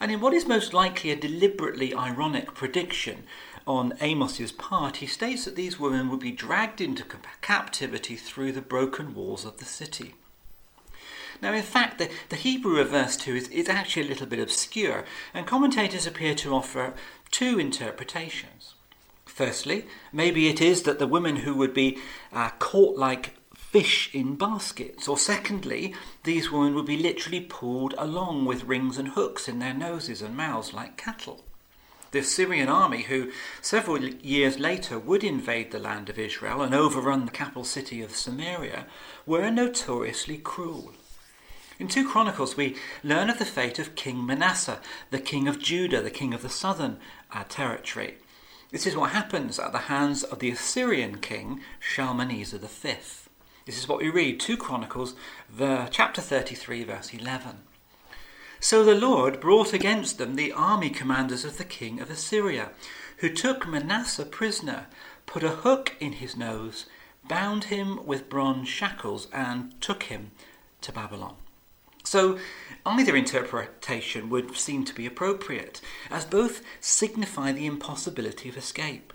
And 0.00 0.10
in 0.10 0.20
what 0.20 0.32
is 0.32 0.48
most 0.48 0.72
likely 0.72 1.10
a 1.10 1.16
deliberately 1.16 1.94
ironic 1.94 2.54
prediction 2.54 3.24
on 3.66 3.92
Amos's 4.00 4.50
part, 4.50 4.96
he 4.96 5.06
states 5.06 5.44
that 5.44 5.56
these 5.56 5.78
women 5.78 6.08
would 6.08 6.20
be 6.20 6.32
dragged 6.32 6.80
into 6.80 7.04
captivity 7.42 8.16
through 8.16 8.52
the 8.52 8.62
broken 8.62 9.14
walls 9.14 9.44
of 9.44 9.58
the 9.58 9.66
city. 9.66 10.14
Now, 11.42 11.52
in 11.52 11.62
fact, 11.62 11.98
the, 11.98 12.10
the 12.30 12.36
Hebrew 12.36 12.80
of 12.80 12.90
verse 12.90 13.16
2 13.16 13.34
is, 13.34 13.48
is 13.48 13.68
actually 13.68 14.06
a 14.06 14.08
little 14.08 14.26
bit 14.26 14.40
obscure, 14.40 15.04
and 15.32 15.46
commentators 15.46 16.06
appear 16.06 16.34
to 16.36 16.54
offer 16.54 16.94
two 17.30 17.58
interpretations. 17.58 18.74
Firstly, 19.24 19.86
maybe 20.12 20.48
it 20.48 20.60
is 20.60 20.82
that 20.82 20.98
the 20.98 21.06
women 21.06 21.36
who 21.36 21.54
would 21.54 21.72
be 21.72 21.98
uh, 22.32 22.50
caught 22.58 22.98
like 22.98 23.34
fish 23.70 24.10
in 24.12 24.34
baskets. 24.34 25.06
Or 25.06 25.16
secondly, 25.16 25.94
these 26.24 26.50
women 26.50 26.74
would 26.74 26.86
be 26.86 26.96
literally 26.96 27.40
pulled 27.40 27.94
along 27.96 28.44
with 28.44 28.64
rings 28.64 28.98
and 28.98 29.10
hooks 29.10 29.48
in 29.48 29.60
their 29.60 29.72
noses 29.72 30.20
and 30.22 30.36
mouths 30.36 30.74
like 30.74 30.96
cattle. 30.96 31.44
The 32.10 32.18
Assyrian 32.18 32.68
army, 32.68 33.02
who 33.02 33.30
several 33.62 34.02
years 34.02 34.58
later 34.58 34.98
would 34.98 35.22
invade 35.22 35.70
the 35.70 35.78
land 35.78 36.10
of 36.10 36.18
Israel 36.18 36.62
and 36.62 36.74
overrun 36.74 37.26
the 37.26 37.30
capital 37.30 37.62
city 37.62 38.02
of 38.02 38.16
Samaria, 38.16 38.86
were 39.24 39.48
notoriously 39.52 40.38
cruel. 40.38 40.92
In 41.78 41.86
2 41.86 42.08
Chronicles, 42.08 42.56
we 42.56 42.76
learn 43.04 43.30
of 43.30 43.38
the 43.38 43.44
fate 43.44 43.78
of 43.78 43.94
King 43.94 44.26
Manasseh, 44.26 44.80
the 45.10 45.20
king 45.20 45.46
of 45.46 45.60
Judah, 45.60 46.02
the 46.02 46.10
king 46.10 46.34
of 46.34 46.42
the 46.42 46.48
southern 46.48 46.98
uh, 47.32 47.44
territory. 47.48 48.16
This 48.72 48.86
is 48.86 48.96
what 48.96 49.10
happens 49.10 49.60
at 49.60 49.70
the 49.70 49.78
hands 49.78 50.24
of 50.24 50.40
the 50.40 50.50
Assyrian 50.50 51.18
king 51.18 51.60
Shalmaneser 51.78 52.58
V. 52.58 52.96
This 53.70 53.78
is 53.78 53.88
what 53.88 54.00
we 54.00 54.10
read, 54.10 54.40
2 54.40 54.56
Chronicles, 54.56 55.14
the, 55.48 55.86
chapter 55.92 56.20
33, 56.20 56.82
verse 56.82 57.14
11. 57.14 57.58
So 58.58 58.82
the 58.82 58.96
Lord 58.96 59.38
brought 59.38 59.72
against 59.72 60.18
them 60.18 60.34
the 60.34 60.50
army 60.50 60.90
commanders 60.90 61.44
of 61.44 61.56
the 61.56 61.62
king 61.62 62.00
of 62.00 62.10
Assyria, 62.10 62.70
who 63.18 63.32
took 63.32 63.68
Manasseh 63.68 64.24
prisoner, 64.24 64.88
put 65.24 65.44
a 65.44 65.50
hook 65.50 65.94
in 66.00 66.14
his 66.14 66.36
nose, 66.36 66.86
bound 67.28 67.62
him 67.66 68.04
with 68.04 68.28
bronze 68.28 68.68
shackles, 68.68 69.28
and 69.32 69.80
took 69.80 70.02
him 70.02 70.32
to 70.80 70.90
Babylon. 70.90 71.36
So, 72.02 72.40
either 72.84 73.14
interpretation 73.14 74.30
would 74.30 74.56
seem 74.56 74.84
to 74.84 74.94
be 74.96 75.06
appropriate, 75.06 75.80
as 76.10 76.24
both 76.24 76.62
signify 76.80 77.52
the 77.52 77.66
impossibility 77.66 78.48
of 78.48 78.56
escape. 78.56 79.12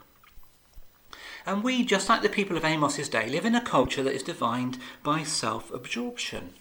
And 1.45 1.63
we, 1.63 1.85
just 1.85 2.09
like 2.09 2.21
the 2.23 2.29
people 2.29 2.57
of 2.57 2.65
Amos's 2.65 3.09
day, 3.09 3.29
live 3.29 3.45
in 3.45 3.53
a 3.53 3.61
culture 3.61 4.01
that 4.01 4.15
is 4.15 4.23
defined 4.23 4.79
by 5.03 5.23
self 5.23 5.71
absorption. 5.71 6.53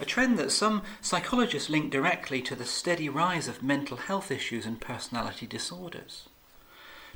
A 0.00 0.04
trend 0.04 0.38
that 0.38 0.52
some 0.52 0.82
psychologists 1.00 1.70
link 1.70 1.90
directly 1.90 2.40
to 2.42 2.54
the 2.54 2.64
steady 2.64 3.08
rise 3.08 3.48
of 3.48 3.62
mental 3.62 3.96
health 3.96 4.30
issues 4.30 4.66
and 4.66 4.80
personality 4.80 5.46
disorders. 5.46 6.28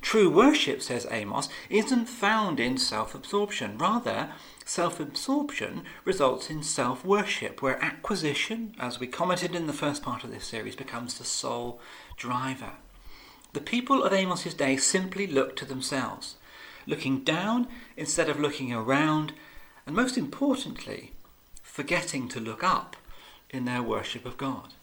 True 0.01 0.29
worship, 0.29 0.83
says 0.83 1.07
Amos, 1.11 1.49
isn't 1.71 2.07
found 2.07 2.59
in 2.59 2.77
self 2.77 3.15
absorption. 3.15 3.79
Rather, 3.79 4.31
self 4.65 4.99
absorption 4.99 5.85
results 6.05 6.51
in 6.51 6.65
self 6.65 7.05
worship, 7.05 7.63
where 7.63 7.83
acquisition, 7.83 8.75
as 8.81 8.99
we 8.99 9.07
commented 9.07 9.55
in 9.55 9.69
the 9.69 9.73
first 9.73 10.03
part 10.03 10.25
of 10.25 10.31
this 10.33 10.45
series, 10.45 10.75
becomes 10.75 11.19
the 11.19 11.25
sole 11.25 11.81
driver. 12.17 12.73
The 13.53 13.61
people 13.61 14.03
of 14.03 14.13
Amos's 14.13 14.55
day 14.55 14.77
simply 14.77 15.27
looked 15.27 15.59
to 15.61 15.65
themselves, 15.65 16.35
looking 16.87 17.21
down 17.21 17.69
instead 17.97 18.29
of 18.29 18.41
looking 18.41 18.73
around, 18.73 19.33
and 19.87 19.95
most 19.95 20.17
importantly, 20.17 21.13
forgetting 21.63 22.29
to 22.29 22.41
look 22.41 22.63
up 22.63 22.97
in 23.51 23.65
their 23.65 23.83
worship 23.83 24.25
of 24.25 24.37
God. 24.37 24.75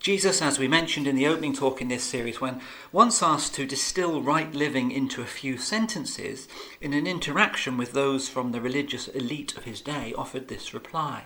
Jesus, 0.00 0.40
as 0.40 0.58
we 0.58 0.66
mentioned 0.66 1.06
in 1.06 1.14
the 1.14 1.26
opening 1.26 1.52
talk 1.52 1.82
in 1.82 1.88
this 1.88 2.02
series, 2.02 2.40
when 2.40 2.62
once 2.90 3.22
asked 3.22 3.54
to 3.54 3.66
distill 3.66 4.22
right 4.22 4.50
living 4.54 4.90
into 4.90 5.20
a 5.20 5.26
few 5.26 5.58
sentences 5.58 6.48
in 6.80 6.94
an 6.94 7.06
interaction 7.06 7.76
with 7.76 7.92
those 7.92 8.26
from 8.26 8.52
the 8.52 8.62
religious 8.62 9.08
elite 9.08 9.54
of 9.58 9.64
his 9.64 9.82
day, 9.82 10.14
offered 10.16 10.48
this 10.48 10.72
reply. 10.72 11.24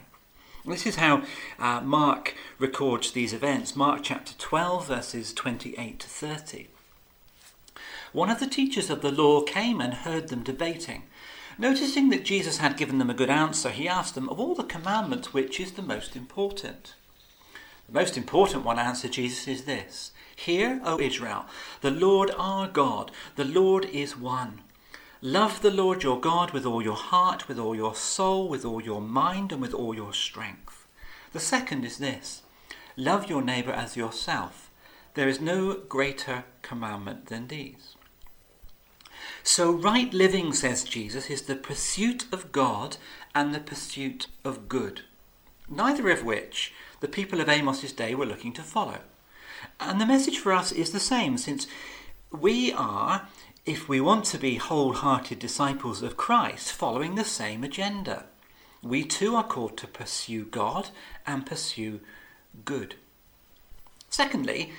This 0.66 0.86
is 0.86 0.96
how 0.96 1.22
uh, 1.60 1.82
Mark 1.82 2.34
records 2.58 3.12
these 3.12 3.32
events. 3.32 3.76
Mark 3.76 4.00
chapter 4.02 4.34
12, 4.38 4.88
verses 4.88 5.32
28 5.32 6.00
to 6.00 6.08
30. 6.08 6.68
One 8.14 8.30
of 8.30 8.38
the 8.38 8.46
teachers 8.46 8.90
of 8.90 9.02
the 9.02 9.10
law 9.10 9.42
came 9.42 9.80
and 9.80 9.92
heard 9.92 10.28
them 10.28 10.44
debating. 10.44 11.02
Noticing 11.58 12.10
that 12.10 12.24
Jesus 12.24 12.58
had 12.58 12.76
given 12.76 12.98
them 12.98 13.10
a 13.10 13.14
good 13.14 13.28
answer, 13.28 13.70
he 13.70 13.88
asked 13.88 14.14
them, 14.14 14.28
Of 14.28 14.38
all 14.38 14.54
the 14.54 14.62
commandments, 14.62 15.34
which 15.34 15.58
is 15.58 15.72
the 15.72 15.82
most 15.82 16.14
important? 16.14 16.94
The 17.88 17.92
most 17.92 18.16
important 18.16 18.64
one, 18.64 18.78
answered 18.78 19.10
Jesus, 19.10 19.48
is 19.48 19.64
this 19.64 20.12
Hear, 20.36 20.80
O 20.84 21.00
Israel, 21.00 21.46
the 21.80 21.90
Lord 21.90 22.30
our 22.38 22.68
God, 22.68 23.10
the 23.34 23.44
Lord 23.44 23.86
is 23.86 24.16
one. 24.16 24.60
Love 25.20 25.60
the 25.60 25.72
Lord 25.72 26.04
your 26.04 26.20
God 26.20 26.52
with 26.52 26.64
all 26.64 26.82
your 26.82 26.94
heart, 26.94 27.48
with 27.48 27.58
all 27.58 27.74
your 27.74 27.96
soul, 27.96 28.48
with 28.48 28.64
all 28.64 28.80
your 28.80 29.00
mind, 29.00 29.50
and 29.50 29.60
with 29.60 29.74
all 29.74 29.92
your 29.92 30.12
strength. 30.12 30.86
The 31.32 31.40
second 31.40 31.84
is 31.84 31.98
this 31.98 32.42
Love 32.96 33.28
your 33.28 33.42
neighbour 33.42 33.72
as 33.72 33.96
yourself. 33.96 34.70
There 35.14 35.28
is 35.28 35.40
no 35.40 35.74
greater 35.74 36.44
commandment 36.62 37.26
than 37.26 37.48
these. 37.48 37.93
So, 39.46 39.70
right 39.70 40.12
living, 40.14 40.54
says 40.54 40.84
Jesus, 40.84 41.28
is 41.28 41.42
the 41.42 41.54
pursuit 41.54 42.24
of 42.32 42.50
God 42.50 42.96
and 43.34 43.54
the 43.54 43.60
pursuit 43.60 44.26
of 44.42 44.70
good, 44.70 45.02
neither 45.68 46.08
of 46.08 46.24
which 46.24 46.72
the 47.00 47.08
people 47.08 47.42
of 47.42 47.48
Amos's 47.50 47.92
day 47.92 48.14
were 48.14 48.24
looking 48.24 48.54
to 48.54 48.62
follow. 48.62 49.00
And 49.78 50.00
the 50.00 50.06
message 50.06 50.38
for 50.38 50.50
us 50.50 50.72
is 50.72 50.92
the 50.92 50.98
same, 50.98 51.36
since 51.36 51.66
we 52.30 52.72
are, 52.72 53.28
if 53.66 53.86
we 53.86 54.00
want 54.00 54.24
to 54.26 54.38
be 54.38 54.56
wholehearted 54.56 55.40
disciples 55.40 56.02
of 56.02 56.16
Christ, 56.16 56.72
following 56.72 57.14
the 57.14 57.22
same 57.22 57.62
agenda. 57.62 58.24
We 58.82 59.04
too 59.04 59.36
are 59.36 59.44
called 59.44 59.76
to 59.76 59.86
pursue 59.86 60.46
God 60.46 60.88
and 61.26 61.44
pursue 61.44 62.00
good. 62.64 62.94
Secondly, 64.08 64.72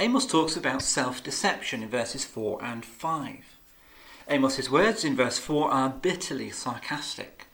Amos 0.00 0.26
talks 0.26 0.56
about 0.56 0.82
self 0.82 1.22
deception 1.22 1.84
in 1.84 1.88
verses 1.88 2.24
4 2.24 2.64
and 2.64 2.84
5. 2.84 3.47
Amos's 4.30 4.68
words 4.68 5.04
in 5.04 5.16
verse 5.16 5.38
4 5.38 5.70
are 5.70 5.88
bitterly 5.88 6.50
sarcastic. 6.50 7.46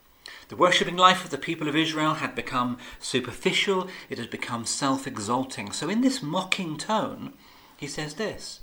The 0.48 0.56
worshipping 0.56 0.96
life 0.96 1.24
of 1.24 1.30
the 1.30 1.38
people 1.38 1.68
of 1.68 1.76
Israel 1.76 2.14
had 2.14 2.34
become 2.34 2.78
superficial, 2.98 3.88
it 4.10 4.18
had 4.18 4.28
become 4.28 4.64
self 4.64 5.06
exalting. 5.06 5.70
So, 5.70 5.88
in 5.88 6.00
this 6.00 6.20
mocking 6.20 6.76
tone, 6.76 7.32
he 7.76 7.86
says 7.86 8.14
this 8.14 8.58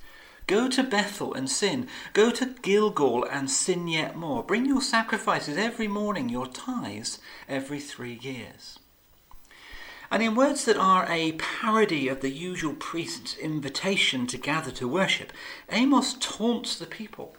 Go 0.46 0.68
to 0.68 0.84
Bethel 0.84 1.34
and 1.34 1.50
sin. 1.50 1.88
Go 2.12 2.32
to 2.32 2.53
Gilgal 2.62 3.24
and 3.24 3.50
sin 3.50 3.88
yet 3.88 4.18
more. 4.18 4.44
Bring 4.44 4.65
your 4.65 4.82
sacrifices 4.82 5.58
every 5.58 5.88
morning, 5.88 6.27
your 6.27 6.48
tithes 6.48 7.20
every 7.48 7.80
three 7.80 8.20
years. 8.22 8.77
And 10.12 10.22
in 10.22 10.36
words 10.36 10.65
that 10.65 10.75
are 10.75 11.10
a 11.10 11.32
parody 11.34 12.10
of 12.10 12.20
the 12.20 12.30
usual 12.30 12.74
priest's 12.74 13.38
invitation 13.38 14.27
to 14.27 14.38
gather 14.38 14.72
to 14.72 14.88
worship, 14.88 15.32
Amos 15.70 16.18
taunts 16.20 16.77
the 16.77 16.86
people. 16.86 17.38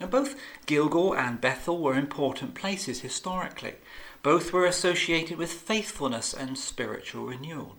And 0.00 0.10
both 0.10 0.36
Gilgal 0.66 1.14
and 1.14 1.40
Bethel 1.40 1.78
were 1.78 1.94
important 1.94 2.54
places 2.54 3.00
historically. 3.00 3.74
Both 4.22 4.52
were 4.52 4.66
associated 4.66 5.38
with 5.38 5.52
faithfulness 5.52 6.34
and 6.34 6.58
spiritual 6.58 7.26
renewal. 7.26 7.76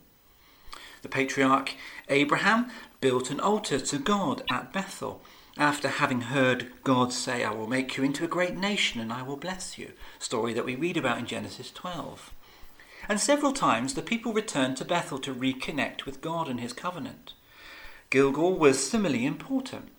The 1.02 1.10
patriarch 1.10 1.74
Abraham 2.10 2.72
built 3.00 3.30
an 3.30 3.40
altar 3.40 3.80
to 3.80 3.98
God 4.00 4.44
at 4.50 4.74
Bethel 4.74 5.22
after 5.58 5.88
having 5.88 6.22
heard 6.22 6.72
God 6.84 7.14
say, 7.14 7.44
I 7.44 7.52
will 7.52 7.68
make 7.68 7.96
you 7.96 8.04
into 8.04 8.26
a 8.26 8.28
great 8.28 8.56
nation 8.56 9.00
and 9.00 9.14
I 9.14 9.22
will 9.22 9.38
bless 9.38 9.78
you, 9.78 9.92
story 10.20 10.54
that 10.54 10.66
we 10.66 10.76
read 10.76 10.98
about 10.98 11.18
in 11.18 11.26
Genesis 11.26 11.72
12. 11.72 12.34
And 13.08 13.20
several 13.20 13.54
times 13.54 13.94
the 13.94 14.02
people 14.02 14.34
returned 14.34 14.78
to 14.78 14.86
Bethel 14.86 15.20
to 15.20 15.34
reconnect 15.34 16.06
with 16.06 16.22
God 16.22 16.48
and 16.48 16.60
his 16.60 16.74
covenant. 16.74 17.34
Gilgal 18.10 18.58
was 18.58 18.86
similarly 18.86 19.26
important. 19.26 19.90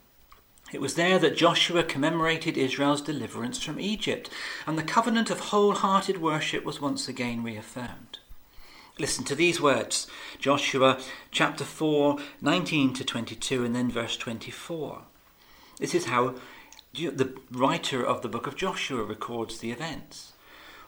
It 0.73 0.81
was 0.81 0.95
there 0.95 1.19
that 1.21 1.37
Joshua 1.37 1.85
commemorated 1.85 2.59
Israel's 2.59 3.01
deliverance 3.01 3.63
from 3.63 3.79
Egypt, 3.79 4.29
and 4.67 4.77
the 4.77 4.83
covenant 4.83 5.31
of 5.31 5.39
wholehearted 5.39 6.21
worship 6.21 6.65
was 6.65 6.81
once 6.81 7.09
again 7.09 7.45
reaffirmed. 7.45 8.19
Listen 8.99 9.25
to 9.25 9.35
these 9.35 9.61
words 9.61 10.07
Joshua 10.41 10.99
chapter 11.31 11.65
4, 11.65 12.19
19 12.41 12.95
to 12.95 13.05
22, 13.05 13.65
and 13.65 13.77
then 13.77 13.91
verse 13.91 14.17
24. 14.17 15.03
This 15.79 15.95
is 15.95 16.07
how 16.07 16.35
the 16.95 17.39
writer 17.53 18.05
of 18.05 18.23
the 18.23 18.29
book 18.29 18.47
of 18.47 18.57
Joshua 18.57 19.05
records 19.05 19.59
the 19.59 19.71
events. 19.71 20.33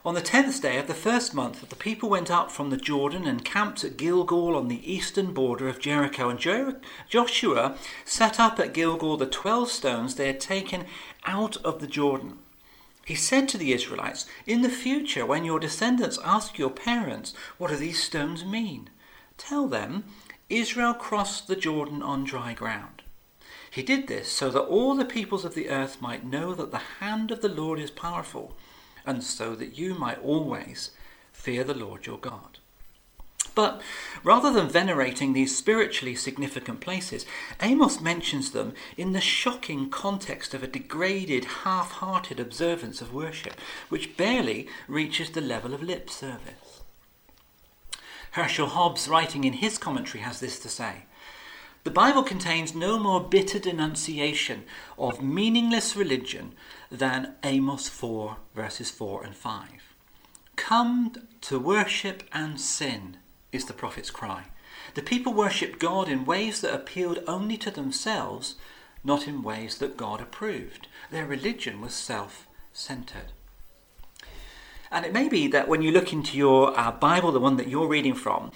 On 0.05 0.13
the 0.15 0.21
tenth 0.21 0.61
day 0.61 0.77
of 0.77 0.87
the 0.87 0.93
first 0.93 1.33
month, 1.33 1.67
the 1.67 1.75
people 1.75 2.07
went 2.07 2.31
up 2.31 2.51
from 2.51 2.69
the 2.69 2.77
Jordan 2.77 3.27
and 3.27 3.43
camped 3.43 3.83
at 3.83 3.97
Gilgal 3.97 4.55
on 4.55 4.69
the 4.69 4.89
eastern 4.89 5.33
border 5.33 5.67
of 5.67 5.79
Jericho. 5.79 6.29
And 6.29 6.39
Jer- 6.39 6.79
Joshua 7.09 7.75
set 8.05 8.39
up 8.39 8.59
at 8.61 8.73
Gilgal 8.73 9.17
the 9.17 9.25
twelve 9.25 9.69
stones 9.69 10.15
they 10.15 10.27
had 10.27 10.39
taken 10.39 10.85
out 11.25 11.57
of 11.65 11.81
the 11.81 11.87
Jordan. 11.87 12.39
He 13.05 13.15
said 13.15 13.49
to 13.49 13.57
the 13.57 13.73
Israelites, 13.73 14.25
In 14.47 14.61
the 14.61 14.69
future, 14.69 15.25
when 15.25 15.43
your 15.43 15.59
descendants 15.59 16.17
ask 16.23 16.57
your 16.57 16.69
parents, 16.69 17.33
What 17.57 17.69
do 17.69 17.75
these 17.75 18.01
stones 18.01 18.45
mean? 18.45 18.89
Tell 19.37 19.67
them, 19.67 20.05
Israel 20.47 20.93
crossed 20.93 21.49
the 21.49 21.57
Jordan 21.57 22.01
on 22.01 22.23
dry 22.23 22.53
ground. 22.53 23.01
He 23.69 23.83
did 23.83 24.07
this 24.07 24.29
so 24.29 24.49
that 24.49 24.61
all 24.61 24.95
the 24.95 25.03
peoples 25.03 25.43
of 25.43 25.55
the 25.55 25.69
earth 25.69 26.01
might 26.01 26.25
know 26.25 26.53
that 26.53 26.71
the 26.71 26.77
hand 27.01 27.31
of 27.31 27.41
the 27.41 27.49
Lord 27.49 27.79
is 27.79 27.91
powerful 27.91 28.55
and 29.09 29.23
so 29.23 29.55
that 29.55 29.75
you 29.75 29.95
might 29.95 30.23
always 30.23 30.91
fear 31.33 31.63
the 31.63 31.73
Lord 31.73 32.05
your 32.05 32.19
God. 32.19 32.59
But 33.55 33.81
rather 34.23 34.53
than 34.53 34.69
venerating 34.69 35.33
these 35.33 35.57
spiritually 35.57 36.13
significant 36.13 36.79
places, 36.79 37.25
Amos 37.59 37.99
mentions 37.99 38.51
them 38.51 38.75
in 38.97 39.13
the 39.13 39.19
shocking 39.19 39.89
context 39.89 40.53
of 40.53 40.61
a 40.61 40.67
degraded, 40.67 41.45
half 41.63 41.93
hearted 41.93 42.39
observance 42.39 43.01
of 43.01 43.11
worship, 43.11 43.59
which 43.89 44.15
barely 44.15 44.67
reaches 44.87 45.31
the 45.31 45.41
level 45.41 45.73
of 45.73 45.81
lip 45.81 46.07
service. 46.07 46.83
Herschel 48.33 48.67
Hobbs, 48.67 49.07
writing 49.07 49.43
in 49.43 49.53
his 49.53 49.79
commentary, 49.79 50.21
has 50.21 50.39
this 50.39 50.59
to 50.59 50.69
say 50.69 51.05
The 51.85 51.91
Bible 51.91 52.23
contains 52.23 52.75
no 52.75 52.99
more 52.99 53.21
bitter 53.21 53.57
denunciation 53.57 54.65
of 54.97 55.23
meaningless 55.23 55.95
religion 55.95 56.53
than 56.91 57.35
Amos 57.43 57.87
4, 57.87 58.37
verses 58.53 58.91
4 58.91 59.23
and 59.23 59.35
5. 59.35 59.69
Come 60.57 61.15
to 61.41 61.57
worship 61.57 62.23
and 62.33 62.59
sin, 62.59 63.17
is 63.53 63.65
the 63.65 63.73
prophet's 63.73 64.11
cry. 64.11 64.47
The 64.95 65.01
people 65.01 65.33
worshipped 65.33 65.79
God 65.79 66.09
in 66.09 66.25
ways 66.25 66.59
that 66.61 66.73
appealed 66.73 67.23
only 67.27 67.55
to 67.57 67.71
themselves, 67.71 68.55
not 69.03 69.25
in 69.25 69.41
ways 69.41 69.77
that 69.77 69.95
God 69.95 70.19
approved. 70.19 70.87
Their 71.11 71.25
religion 71.25 71.79
was 71.79 71.93
self 71.93 72.45
centered. 72.73 73.31
And 74.91 75.05
it 75.05 75.13
may 75.13 75.29
be 75.29 75.47
that 75.47 75.67
when 75.67 75.81
you 75.81 75.91
look 75.91 76.11
into 76.11 76.37
your 76.37 76.77
uh, 76.77 76.91
Bible, 76.91 77.31
the 77.31 77.39
one 77.39 77.57
that 77.57 77.67
you're 77.69 77.87
reading 77.87 78.15
from, 78.15 78.51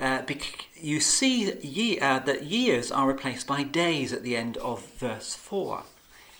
uh, 0.00 0.22
you 0.80 1.00
see 1.00 1.52
ye- 1.60 1.98
uh, 1.98 2.18
that 2.20 2.44
years 2.44 2.92
are 2.92 3.08
replaced 3.08 3.46
by 3.46 3.62
days 3.62 4.12
at 4.12 4.22
the 4.22 4.36
end 4.36 4.56
of 4.58 4.84
verse 4.98 5.34
4 5.34 5.84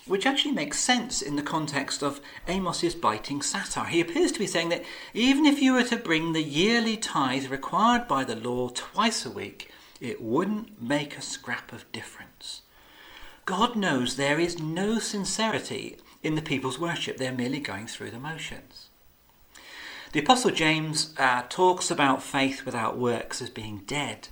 which 0.07 0.25
actually 0.25 0.53
makes 0.53 0.79
sense 0.79 1.21
in 1.21 1.37
the 1.37 1.43
context 1.43 2.03
of 2.03 2.21
Amos's 2.47 2.95
biting 2.95 3.43
satire. 3.43 3.87
He 3.87 4.01
appears 4.01 4.31
to 4.33 4.39
be 4.39 4.47
saying 4.47 4.69
that 4.69 4.85
even 5.13 5.45
if 5.45 5.61
you 5.61 5.73
were 5.73 5.83
to 5.85 5.97
bring 5.97 6.33
the 6.33 6.43
yearly 6.43 6.97
tithe 6.97 7.51
required 7.51 8.07
by 8.07 8.23
the 8.23 8.37
law 8.37 8.69
twice 8.69 9.27
a 9.27 9.31
week, 9.31 9.71
it 10.01 10.23
wouldn't 10.23 10.81
make 10.81 11.17
a 11.17 11.23
scrap 11.23 11.73
of 11.73 11.91
difference. 11.91 12.63
God 13.47 13.77
knows 13.77 14.17
there 14.17 14.39
is 14.39 14.61
no 14.61 14.99
sincerity 14.99 15.97
in 16.23 16.35
the 16.35 16.43
people's 16.43 16.79
worship, 16.79 17.17
they're 17.17 17.33
merely 17.33 17.61
going 17.61 17.87
through 17.87 18.11
the 18.11 18.19
motions. 18.19 18.86
The 20.17 20.23
Apostle 20.23 20.51
James 20.51 21.13
uh, 21.19 21.43
talks 21.51 21.91
about 21.91 22.23
faith 22.23 22.65
without 22.65 22.97
works 22.97 23.43
as 23.43 23.51
being 23.51 23.83
dead. 23.87 24.29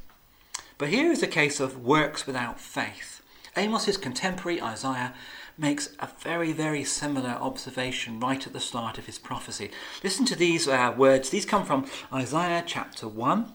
But 0.78 0.88
here 0.88 1.12
is 1.12 1.22
a 1.22 1.26
case 1.26 1.60
of 1.60 1.84
works 1.84 2.26
without 2.26 2.58
faith. 2.58 3.20
Amos's 3.54 3.98
contemporary 3.98 4.62
Isaiah 4.62 5.12
makes 5.58 5.90
a 6.00 6.08
very, 6.20 6.52
very 6.52 6.84
similar 6.84 7.32
observation 7.32 8.18
right 8.18 8.46
at 8.46 8.54
the 8.54 8.60
start 8.60 8.96
of 8.96 9.04
his 9.04 9.18
prophecy. 9.18 9.70
Listen 10.02 10.24
to 10.24 10.34
these 10.34 10.66
uh, 10.66 10.94
words. 10.96 11.28
These 11.28 11.44
come 11.44 11.66
from 11.66 11.84
Isaiah 12.10 12.64
chapter 12.64 13.06
1. 13.06 13.40
I'm 13.40 13.52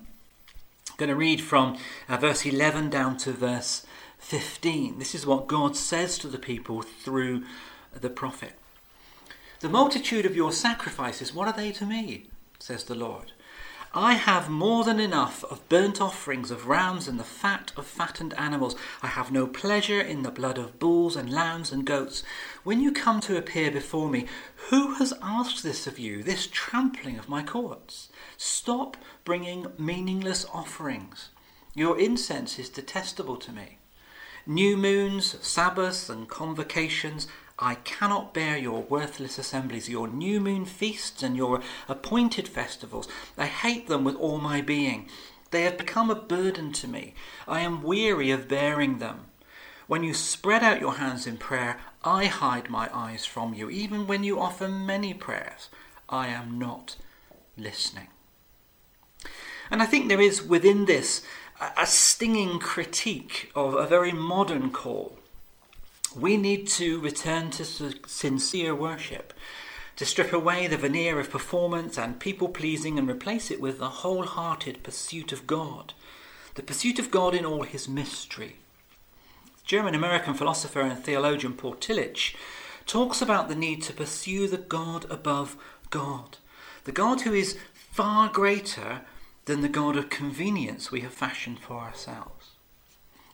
going 0.97 1.09
to 1.09 1.15
read 1.15 1.41
from 1.41 1.79
uh, 2.07 2.17
verse 2.17 2.45
11 2.45 2.91
down 2.91 3.17
to 3.17 3.31
verse 3.31 3.87
15. 4.19 4.99
This 4.99 5.15
is 5.15 5.25
what 5.25 5.47
God 5.47 5.75
says 5.75 6.19
to 6.19 6.27
the 6.27 6.37
people 6.37 6.83
through 6.83 7.43
the 7.91 8.11
prophet. 8.11 8.53
The 9.61 9.67
multitude 9.67 10.25
of 10.25 10.37
your 10.37 10.53
sacrifices, 10.53 11.33
what 11.33 11.47
are 11.47 11.53
they 11.53 11.73
to 11.73 11.85
me? 11.85 12.27
says 12.59 12.85
the 12.85 12.95
Lord. 12.95 13.33
I 13.93 14.13
have 14.13 14.49
more 14.49 14.85
than 14.85 15.01
enough 15.01 15.43
of 15.45 15.67
burnt 15.67 15.99
offerings 15.99 16.49
of 16.49 16.67
rams 16.67 17.09
and 17.09 17.19
the 17.19 17.25
fat 17.25 17.73
of 17.75 17.85
fattened 17.85 18.33
animals. 18.35 18.77
I 19.01 19.07
have 19.07 19.33
no 19.33 19.47
pleasure 19.47 19.99
in 19.99 20.23
the 20.23 20.31
blood 20.31 20.57
of 20.57 20.79
bulls 20.79 21.17
and 21.17 21.29
lambs 21.29 21.73
and 21.73 21.83
goats. 21.83 22.23
When 22.63 22.79
you 22.79 22.93
come 22.93 23.19
to 23.21 23.35
appear 23.35 23.69
before 23.69 24.09
me, 24.09 24.27
who 24.69 24.93
has 24.93 25.13
asked 25.21 25.61
this 25.61 25.87
of 25.87 25.99
you, 25.99 26.23
this 26.23 26.47
trampling 26.47 27.17
of 27.17 27.27
my 27.27 27.43
courts? 27.43 28.07
Stop 28.37 28.95
bringing 29.25 29.67
meaningless 29.77 30.45
offerings. 30.53 31.29
Your 31.75 31.99
incense 31.99 32.59
is 32.59 32.69
detestable 32.69 33.37
to 33.37 33.51
me. 33.51 33.79
New 34.45 34.77
moons, 34.77 35.35
Sabbaths, 35.45 36.09
and 36.09 36.29
convocations 36.29 37.27
I 37.61 37.75
cannot 37.75 38.33
bear 38.33 38.57
your 38.57 38.83
worthless 38.83 39.37
assemblies, 39.37 39.89
your 39.89 40.07
new 40.07 40.39
moon 40.39 40.65
feasts, 40.65 41.21
and 41.21 41.35
your 41.35 41.61
appointed 41.89 42.47
festivals. 42.47 43.07
I 43.37 43.47
hate 43.47 43.87
them 43.87 44.05
with 44.05 44.15
all 44.15 44.39
my 44.39 44.61
being. 44.61 45.09
They 45.51 45.63
have 45.63 45.77
become 45.77 46.09
a 46.09 46.15
burden 46.15 46.71
to 46.73 46.87
me. 46.87 47.13
I 47.47 47.59
am 47.59 47.83
weary 47.83 48.31
of 48.31 48.47
bearing 48.47 48.99
them. 48.99 49.25
When 49.87 50.03
you 50.03 50.13
spread 50.13 50.63
out 50.63 50.79
your 50.79 50.95
hands 50.95 51.27
in 51.27 51.37
prayer, 51.37 51.81
I 52.03 52.25
hide 52.25 52.69
my 52.69 52.89
eyes 52.93 53.25
from 53.25 53.53
you. 53.53 53.69
Even 53.69 54.07
when 54.07 54.23
you 54.23 54.39
offer 54.39 54.69
many 54.69 55.13
prayers, 55.13 55.69
I 56.07 56.27
am 56.27 56.57
not 56.57 56.95
listening. 57.57 58.07
And 59.69 59.81
I 59.81 59.85
think 59.85 60.07
there 60.07 60.21
is 60.21 60.41
within 60.41 60.85
this 60.85 61.23
a 61.75 61.85
stinging 61.85 62.59
critique 62.59 63.51
of 63.53 63.73
a 63.73 63.85
very 63.85 64.13
modern 64.13 64.71
call 64.71 65.18
we 66.15 66.37
need 66.37 66.67
to 66.67 66.99
return 66.99 67.51
to 67.51 67.65
sincere 67.65 68.73
worship, 68.73 69.33
to 69.95 70.05
strip 70.05 70.33
away 70.33 70.67
the 70.67 70.77
veneer 70.77 71.19
of 71.19 71.29
performance 71.29 71.97
and 71.97 72.19
people 72.19 72.49
pleasing 72.49 72.97
and 72.97 73.09
replace 73.09 73.51
it 73.51 73.61
with 73.61 73.79
the 73.79 73.89
wholehearted 73.89 74.81
pursuit 74.83 75.31
of 75.31 75.45
God, 75.45 75.93
the 76.55 76.63
pursuit 76.63 76.99
of 76.99 77.11
God 77.11 77.35
in 77.35 77.45
all 77.45 77.63
his 77.63 77.87
mystery. 77.87 78.57
German 79.63 79.93
American 79.93 80.33
philosopher 80.33 80.81
and 80.81 81.03
theologian 81.03 81.53
Paul 81.53 81.75
Tillich 81.75 82.35
talks 82.87 83.21
about 83.21 83.49
the 83.49 83.55
need 83.55 83.83
to 83.83 83.93
pursue 83.93 84.47
the 84.47 84.57
God 84.57 85.05
above 85.11 85.55
God, 85.91 86.37
the 86.85 86.91
God 86.91 87.21
who 87.21 87.33
is 87.33 87.57
far 87.73 88.29
greater 88.29 89.01
than 89.45 89.61
the 89.61 89.69
God 89.69 89.95
of 89.95 90.09
convenience 90.09 90.91
we 90.91 91.01
have 91.01 91.13
fashioned 91.13 91.59
for 91.59 91.75
ourselves. 91.75 92.48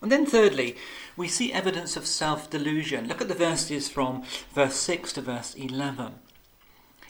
And 0.01 0.11
then, 0.11 0.25
thirdly, 0.25 0.75
we 1.17 1.27
see 1.27 1.53
evidence 1.53 1.95
of 1.95 2.05
self 2.05 2.49
delusion. 2.49 3.07
Look 3.07 3.21
at 3.21 3.27
the 3.27 3.33
verses 3.33 3.87
from 3.89 4.23
verse 4.53 4.75
6 4.75 5.13
to 5.13 5.21
verse 5.21 5.55
11. 5.55 6.15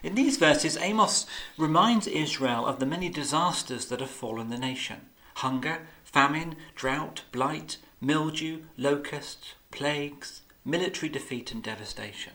In 0.03 0.13
these 0.13 0.37
verses, 0.37 0.77
Amos 0.77 1.25
reminds 1.57 2.05
Israel 2.05 2.65
of 2.67 2.79
the 2.79 2.85
many 2.85 3.09
disasters 3.09 3.87
that 3.87 4.01
have 4.01 4.09
fallen 4.09 4.49
the 4.49 4.57
nation 4.57 5.07
hunger, 5.35 5.87
famine, 6.03 6.55
drought, 6.75 7.23
blight, 7.31 7.77
mildew, 7.99 8.61
locusts, 8.77 9.55
plagues, 9.71 10.41
military 10.63 11.09
defeat, 11.09 11.51
and 11.51 11.63
devastation. 11.63 12.33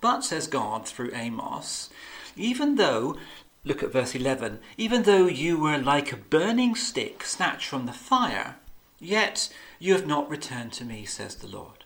But, 0.00 0.24
says 0.24 0.46
God 0.46 0.86
through 0.86 1.14
Amos, 1.14 1.88
even 2.36 2.76
though, 2.76 3.16
look 3.64 3.82
at 3.82 3.92
verse 3.92 4.14
11, 4.14 4.60
even 4.76 5.04
though 5.04 5.26
you 5.26 5.58
were 5.58 5.78
like 5.78 6.12
a 6.12 6.16
burning 6.16 6.74
stick 6.74 7.24
snatched 7.24 7.66
from 7.68 7.86
the 7.86 7.92
fire, 7.92 8.56
Yet 9.04 9.50
you 9.78 9.92
have 9.92 10.06
not 10.06 10.30
returned 10.30 10.72
to 10.74 10.84
me, 10.84 11.04
says 11.04 11.34
the 11.34 11.46
Lord. 11.46 11.84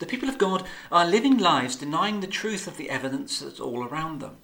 The 0.00 0.06
people 0.06 0.28
of 0.28 0.36
God 0.36 0.66
are 0.90 1.06
living 1.06 1.38
lives 1.38 1.76
denying 1.76 2.18
the 2.18 2.26
truth 2.26 2.66
of 2.66 2.76
the 2.76 2.90
evidence 2.90 3.38
that's 3.38 3.60
all 3.60 3.84
around 3.84 4.20
them. 4.20 4.38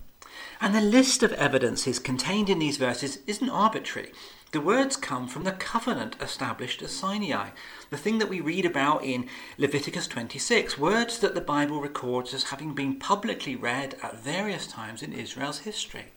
And 0.60 0.72
the 0.72 0.80
list 0.80 1.24
of 1.24 1.32
evidences 1.32 1.98
contained 1.98 2.48
in 2.48 2.60
these 2.60 2.76
verses 2.76 3.18
isn't 3.26 3.50
arbitrary. 3.50 4.12
The 4.52 4.60
words 4.60 4.96
come 4.96 5.26
from 5.26 5.42
the 5.42 5.50
covenant 5.50 6.14
established 6.20 6.80
at 6.80 6.90
Sinai, 6.90 7.50
the 7.90 7.96
thing 7.96 8.18
that 8.18 8.28
we 8.28 8.40
read 8.40 8.64
about 8.64 9.02
in 9.02 9.28
Leviticus 9.58 10.06
26, 10.06 10.78
words 10.78 11.18
that 11.18 11.34
the 11.34 11.40
Bible 11.40 11.80
records 11.80 12.32
as 12.32 12.44
having 12.44 12.72
been 12.72 13.00
publicly 13.00 13.56
read 13.56 13.96
at 14.00 14.22
various 14.22 14.68
times 14.68 15.02
in 15.02 15.12
Israel's 15.12 15.60
history. 15.60 16.12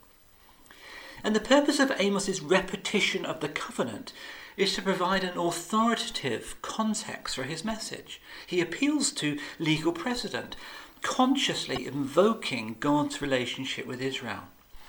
And 1.24 1.36
the 1.36 1.40
purpose 1.40 1.80
of 1.80 1.92
Amos's 2.00 2.42
repetition 2.42 3.26
of 3.26 3.40
the 3.40 3.50
covenant 3.50 4.14
is 4.58 4.76
to 4.76 4.82
provide 4.82 5.24
an 5.24 5.38
authoritative 5.38 6.56
context 6.62 7.36
for 7.36 7.44
his 7.44 7.66
message. 7.66 8.22
He 8.46 8.62
appeals 8.62 9.12
to 9.14 9.40
legal 9.60 9.92
precedent, 9.92 10.56
consciously 11.02 11.86
invoking 11.86 12.76
God's 12.80 13.22
relationship 13.22 13.86
with 13.86 14.02
Israel. 14.02 14.44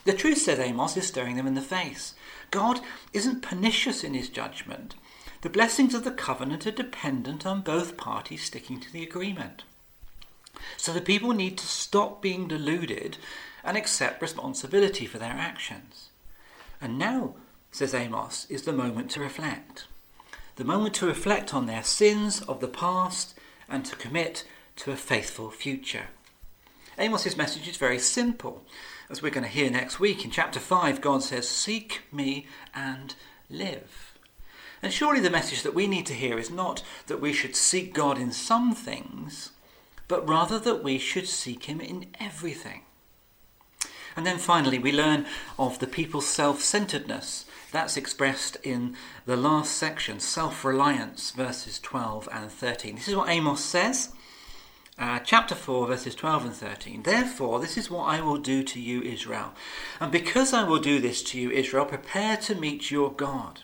The 0.04 0.12
truth, 0.12 0.38
said 0.38 0.58
Amos, 0.58 0.96
is 0.96 1.06
staring 1.06 1.36
them 1.36 1.46
in 1.46 1.54
the 1.54 1.60
face. 1.60 2.14
God 2.50 2.80
isn't 3.12 3.42
pernicious 3.42 4.02
in 4.02 4.14
his 4.14 4.28
judgment. 4.28 4.96
The 5.42 5.50
blessings 5.50 5.94
of 5.94 6.04
the 6.04 6.10
covenant 6.10 6.66
are 6.66 6.72
dependent 6.72 7.46
on 7.46 7.62
both 7.62 7.96
parties 7.96 8.44
sticking 8.44 8.80
to 8.80 8.92
the 8.92 9.02
agreement. 9.02 9.64
So 10.76 10.92
the 10.92 11.00
people 11.00 11.32
need 11.32 11.56
to 11.58 11.66
stop 11.66 12.20
being 12.20 12.48
deluded 12.48 13.16
and 13.64 13.76
accept 13.76 14.22
responsibility 14.22 15.06
for 15.06 15.18
their 15.18 15.32
actions. 15.32 16.10
And 16.80 16.98
now 16.98 17.34
says 17.72 17.94
Amos, 17.94 18.46
is 18.48 18.62
the 18.62 18.72
moment 18.72 19.10
to 19.10 19.20
reflect. 19.20 19.86
The 20.56 20.64
moment 20.64 20.94
to 20.96 21.06
reflect 21.06 21.54
on 21.54 21.66
their 21.66 21.82
sins 21.82 22.42
of 22.42 22.60
the 22.60 22.68
past 22.68 23.34
and 23.68 23.84
to 23.86 23.96
commit 23.96 24.44
to 24.76 24.92
a 24.92 24.96
faithful 24.96 25.50
future. 25.50 26.08
Amos's 26.98 27.36
message 27.36 27.66
is 27.66 27.78
very 27.78 27.98
simple. 27.98 28.64
As 29.08 29.22
we're 29.22 29.30
going 29.30 29.44
to 29.44 29.50
hear 29.50 29.70
next 29.70 29.98
week 29.98 30.24
in 30.24 30.30
chapter 30.30 30.60
5, 30.60 31.00
God 31.00 31.22
says, 31.22 31.48
Seek 31.48 32.02
me 32.12 32.46
and 32.74 33.14
live. 33.48 34.18
And 34.82 34.92
surely 34.92 35.20
the 35.20 35.30
message 35.30 35.62
that 35.62 35.74
we 35.74 35.86
need 35.86 36.06
to 36.06 36.14
hear 36.14 36.38
is 36.38 36.50
not 36.50 36.82
that 37.06 37.20
we 37.20 37.32
should 37.32 37.56
seek 37.56 37.94
God 37.94 38.18
in 38.18 38.32
some 38.32 38.74
things, 38.74 39.52
but 40.08 40.28
rather 40.28 40.58
that 40.58 40.82
we 40.82 40.98
should 40.98 41.28
seek 41.28 41.64
Him 41.64 41.80
in 41.80 42.08
everything. 42.20 42.82
And 44.14 44.26
then 44.26 44.38
finally, 44.38 44.78
we 44.78 44.92
learn 44.92 45.26
of 45.58 45.78
the 45.78 45.86
people's 45.86 46.26
self 46.26 46.60
centeredness 46.60 47.46
that's 47.72 47.96
expressed 47.96 48.58
in 48.62 48.94
the 49.26 49.36
last 49.36 49.72
section, 49.72 50.20
self 50.20 50.64
reliance, 50.64 51.30
verses 51.30 51.80
12 51.80 52.28
and 52.30 52.50
13. 52.50 52.94
This 52.94 53.08
is 53.08 53.16
what 53.16 53.30
Amos 53.30 53.64
says. 53.64 54.10
Uh, 54.98 55.18
chapter 55.20 55.54
4, 55.54 55.86
verses 55.86 56.14
12 56.14 56.44
and 56.44 56.54
13. 56.54 57.02
Therefore, 57.02 57.58
this 57.58 57.78
is 57.78 57.90
what 57.90 58.04
I 58.04 58.20
will 58.20 58.36
do 58.36 58.62
to 58.62 58.78
you, 58.78 59.00
Israel. 59.00 59.54
And 59.98 60.12
because 60.12 60.52
I 60.52 60.64
will 60.64 60.78
do 60.78 61.00
this 61.00 61.22
to 61.24 61.40
you, 61.40 61.50
Israel, 61.50 61.86
prepare 61.86 62.36
to 62.36 62.54
meet 62.54 62.90
your 62.90 63.10
God. 63.10 63.60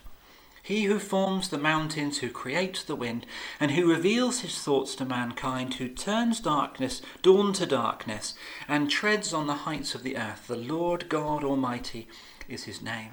He 0.62 0.84
who 0.84 0.98
forms 0.98 1.48
the 1.48 1.58
mountains, 1.58 2.18
who 2.18 2.30
creates 2.30 2.82
the 2.82 2.96
wind, 2.96 3.26
and 3.60 3.70
who 3.70 3.90
reveals 3.90 4.40
his 4.40 4.58
thoughts 4.58 4.94
to 4.96 5.04
mankind, 5.04 5.74
who 5.74 5.88
turns 5.88 6.40
darkness, 6.40 7.02
dawn 7.22 7.52
to 7.54 7.66
darkness, 7.66 8.34
and 8.66 8.90
treads 8.90 9.32
on 9.32 9.46
the 9.46 9.64
heights 9.64 9.94
of 9.94 10.02
the 10.02 10.16
earth, 10.16 10.46
the 10.46 10.56
Lord 10.56 11.08
God 11.08 11.44
Almighty 11.44 12.08
is 12.48 12.64
his 12.64 12.82
name. 12.82 13.12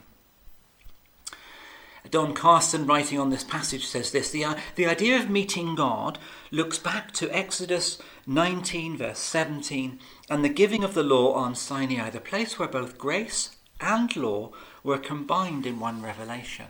Don 2.12 2.34
Carson, 2.34 2.86
writing 2.86 3.20
on 3.20 3.30
this 3.30 3.44
passage, 3.44 3.86
says 3.86 4.12
this 4.12 4.30
the, 4.30 4.46
uh, 4.46 4.56
the 4.76 4.86
idea 4.86 5.18
of 5.18 5.30
meeting 5.30 5.76
God 5.76 6.20
looks 6.52 6.78
back 6.78 7.12
to 7.14 7.36
Exodus 7.36 7.98
19, 8.28 8.98
verse 8.98 9.20
17, 9.20 10.00
and 10.30 10.44
the 10.44 10.50
giving 10.50 10.84
of 10.84 10.94
the 10.94 11.04
law 11.04 11.34
on 11.34 11.56
Sinai, 11.56 12.10
the 12.10 12.20
place 12.20 12.60
where 12.60 12.68
both 12.68 12.98
grace 12.98 13.56
and 13.82 14.16
law 14.16 14.52
were 14.84 14.98
combined 14.98 15.66
in 15.66 15.80
one 15.80 16.02
revelation. 16.02 16.68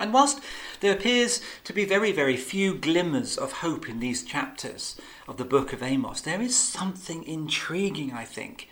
And 0.00 0.12
whilst 0.12 0.40
there 0.80 0.92
appears 0.92 1.40
to 1.64 1.72
be 1.72 1.84
very, 1.84 2.12
very 2.12 2.36
few 2.36 2.74
glimmers 2.74 3.36
of 3.36 3.52
hope 3.52 3.88
in 3.88 3.98
these 3.98 4.22
chapters 4.22 4.96
of 5.26 5.36
the 5.36 5.44
book 5.44 5.72
of 5.72 5.82
Amos, 5.82 6.20
there 6.20 6.40
is 6.40 6.56
something 6.56 7.24
intriguing, 7.24 8.12
I 8.12 8.24
think, 8.24 8.68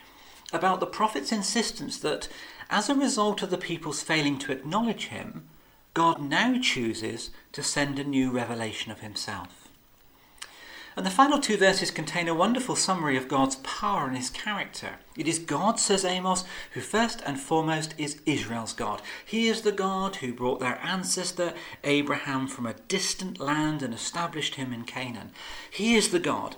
about 0.53 0.79
the 0.79 0.87
prophet's 0.87 1.33
insistence 1.33 1.99
that 1.99 2.29
as 2.71 2.89
a 2.89 2.95
result 2.95 3.43
of 3.43 3.51
the 3.51 3.59
people's 3.59 4.03
failing 4.03 4.39
to 4.39 4.53
acknowledge 4.53 5.07
him, 5.07 5.49
God 5.97 6.21
now 6.21 6.59
chooses 6.61 7.31
to 7.53 7.63
send 7.63 7.99
a 7.99 8.05
new 8.05 8.31
revelation 8.31 8.93
of 8.93 9.01
himself. 9.01 9.71
And 10.95 11.07
the 11.07 11.11
final 11.11 11.39
two 11.39 11.57
verses 11.57 11.91
contain 11.91 12.29
a 12.29 12.35
wonderful 12.35 12.77
summary 12.77 13.17
of 13.17 13.29
God's 13.29 13.57
power 13.57 14.07
and 14.07 14.15
his 14.15 14.29
character. 14.29 14.97
It 15.17 15.27
is 15.27 15.39
God, 15.39 15.81
says 15.81 16.05
Amos, 16.05 16.45
who 16.73 16.83
first 16.83 17.23
and 17.25 17.41
foremost 17.41 17.95
is 17.97 18.21
Israel's 18.27 18.75
God. 18.75 19.01
He 19.25 19.49
is 19.49 19.63
the 19.63 19.73
God 19.73 20.17
who 20.17 20.35
brought 20.35 20.61
their 20.61 20.79
ancestor 20.85 21.55
Abraham 21.83 22.47
from 22.47 22.67
a 22.67 22.75
distant 22.75 23.41
land 23.41 23.83
and 23.83 23.95
established 23.95 24.57
him 24.57 24.75
in 24.75 24.85
Canaan. 24.85 25.31
He 25.71 25.95
is 25.95 26.11
the 26.11 26.21
God 26.21 26.57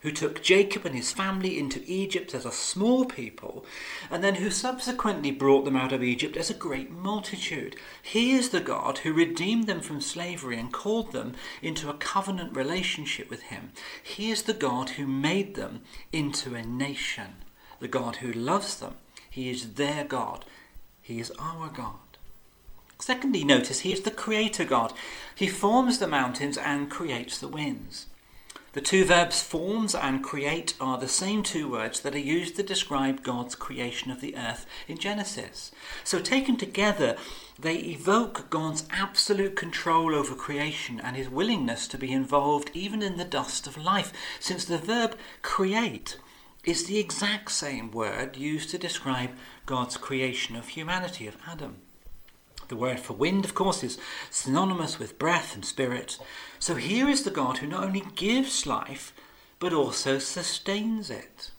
who 0.00 0.12
took 0.12 0.42
Jacob 0.42 0.86
and 0.86 0.94
his 0.94 1.10
family 1.10 1.58
into 1.58 1.82
Egypt 1.86 2.34
as 2.34 2.44
a 2.44 2.52
small 2.52 3.04
people, 3.04 3.64
and 4.10 4.22
then 4.22 4.36
who 4.36 4.50
subsequently 4.50 5.32
brought 5.32 5.64
them 5.64 5.74
out 5.74 5.92
of 5.92 6.02
Egypt 6.02 6.36
as 6.36 6.50
a 6.50 6.54
great 6.54 6.90
multitude. 6.90 7.74
He 8.00 8.32
is 8.32 8.50
the 8.50 8.60
God 8.60 8.98
who 8.98 9.12
redeemed 9.12 9.66
them 9.66 9.80
from 9.80 10.00
slavery 10.00 10.58
and 10.58 10.72
called 10.72 11.12
them 11.12 11.34
into 11.62 11.90
a 11.90 11.94
covenant 11.94 12.56
relationship 12.56 13.28
with 13.28 13.42
him. 13.42 13.72
He 14.02 14.30
is 14.30 14.42
the 14.42 14.54
God 14.54 14.90
who 14.90 15.06
made 15.06 15.56
them 15.56 15.80
into 16.12 16.54
a 16.54 16.62
nation, 16.62 17.36
the 17.80 17.88
God 17.88 18.16
who 18.16 18.32
loves 18.32 18.76
them. 18.76 18.94
He 19.28 19.50
is 19.50 19.74
their 19.74 20.04
God. 20.04 20.44
He 21.02 21.18
is 21.18 21.32
our 21.40 21.68
God. 21.68 21.94
Secondly, 23.00 23.44
notice 23.44 23.80
he 23.80 23.92
is 23.92 24.02
the 24.02 24.10
creator 24.10 24.64
God. 24.64 24.92
He 25.34 25.46
forms 25.48 25.98
the 25.98 26.08
mountains 26.08 26.56
and 26.56 26.90
creates 26.90 27.38
the 27.38 27.48
winds. 27.48 28.06
The 28.74 28.80
two 28.82 29.04
verbs 29.06 29.42
forms 29.42 29.94
and 29.94 30.22
create 30.22 30.74
are 30.78 30.98
the 30.98 31.08
same 31.08 31.42
two 31.42 31.70
words 31.70 32.00
that 32.00 32.14
are 32.14 32.18
used 32.18 32.56
to 32.56 32.62
describe 32.62 33.22
God's 33.22 33.54
creation 33.54 34.10
of 34.10 34.20
the 34.20 34.36
earth 34.36 34.66
in 34.86 34.98
Genesis. 34.98 35.72
So, 36.04 36.20
taken 36.20 36.56
together, 36.56 37.16
they 37.58 37.76
evoke 37.76 38.50
God's 38.50 38.86
absolute 38.90 39.56
control 39.56 40.14
over 40.14 40.34
creation 40.34 41.00
and 41.00 41.16
his 41.16 41.30
willingness 41.30 41.88
to 41.88 41.98
be 41.98 42.12
involved 42.12 42.70
even 42.74 43.02
in 43.02 43.16
the 43.16 43.24
dust 43.24 43.66
of 43.66 43.78
life, 43.78 44.12
since 44.38 44.64
the 44.66 44.78
verb 44.78 45.16
create 45.40 46.18
is 46.64 46.84
the 46.84 46.98
exact 46.98 47.50
same 47.50 47.90
word 47.90 48.36
used 48.36 48.68
to 48.70 48.78
describe 48.78 49.30
God's 49.64 49.96
creation 49.96 50.56
of 50.56 50.68
humanity, 50.68 51.26
of 51.26 51.38
Adam. 51.46 51.78
The 52.68 52.76
word 52.76 53.00
for 53.00 53.14
wind, 53.14 53.46
of 53.46 53.54
course, 53.54 53.82
is 53.82 53.96
synonymous 54.30 54.98
with 54.98 55.18
breath 55.18 55.54
and 55.54 55.64
spirit. 55.64 56.18
So 56.58 56.74
here 56.74 57.08
is 57.08 57.22
the 57.22 57.30
God 57.30 57.58
who 57.58 57.66
not 57.66 57.84
only 57.84 58.04
gives 58.14 58.66
life, 58.66 59.12
but 59.58 59.72
also 59.72 60.18
sustains 60.18 61.10
it. 61.10 61.50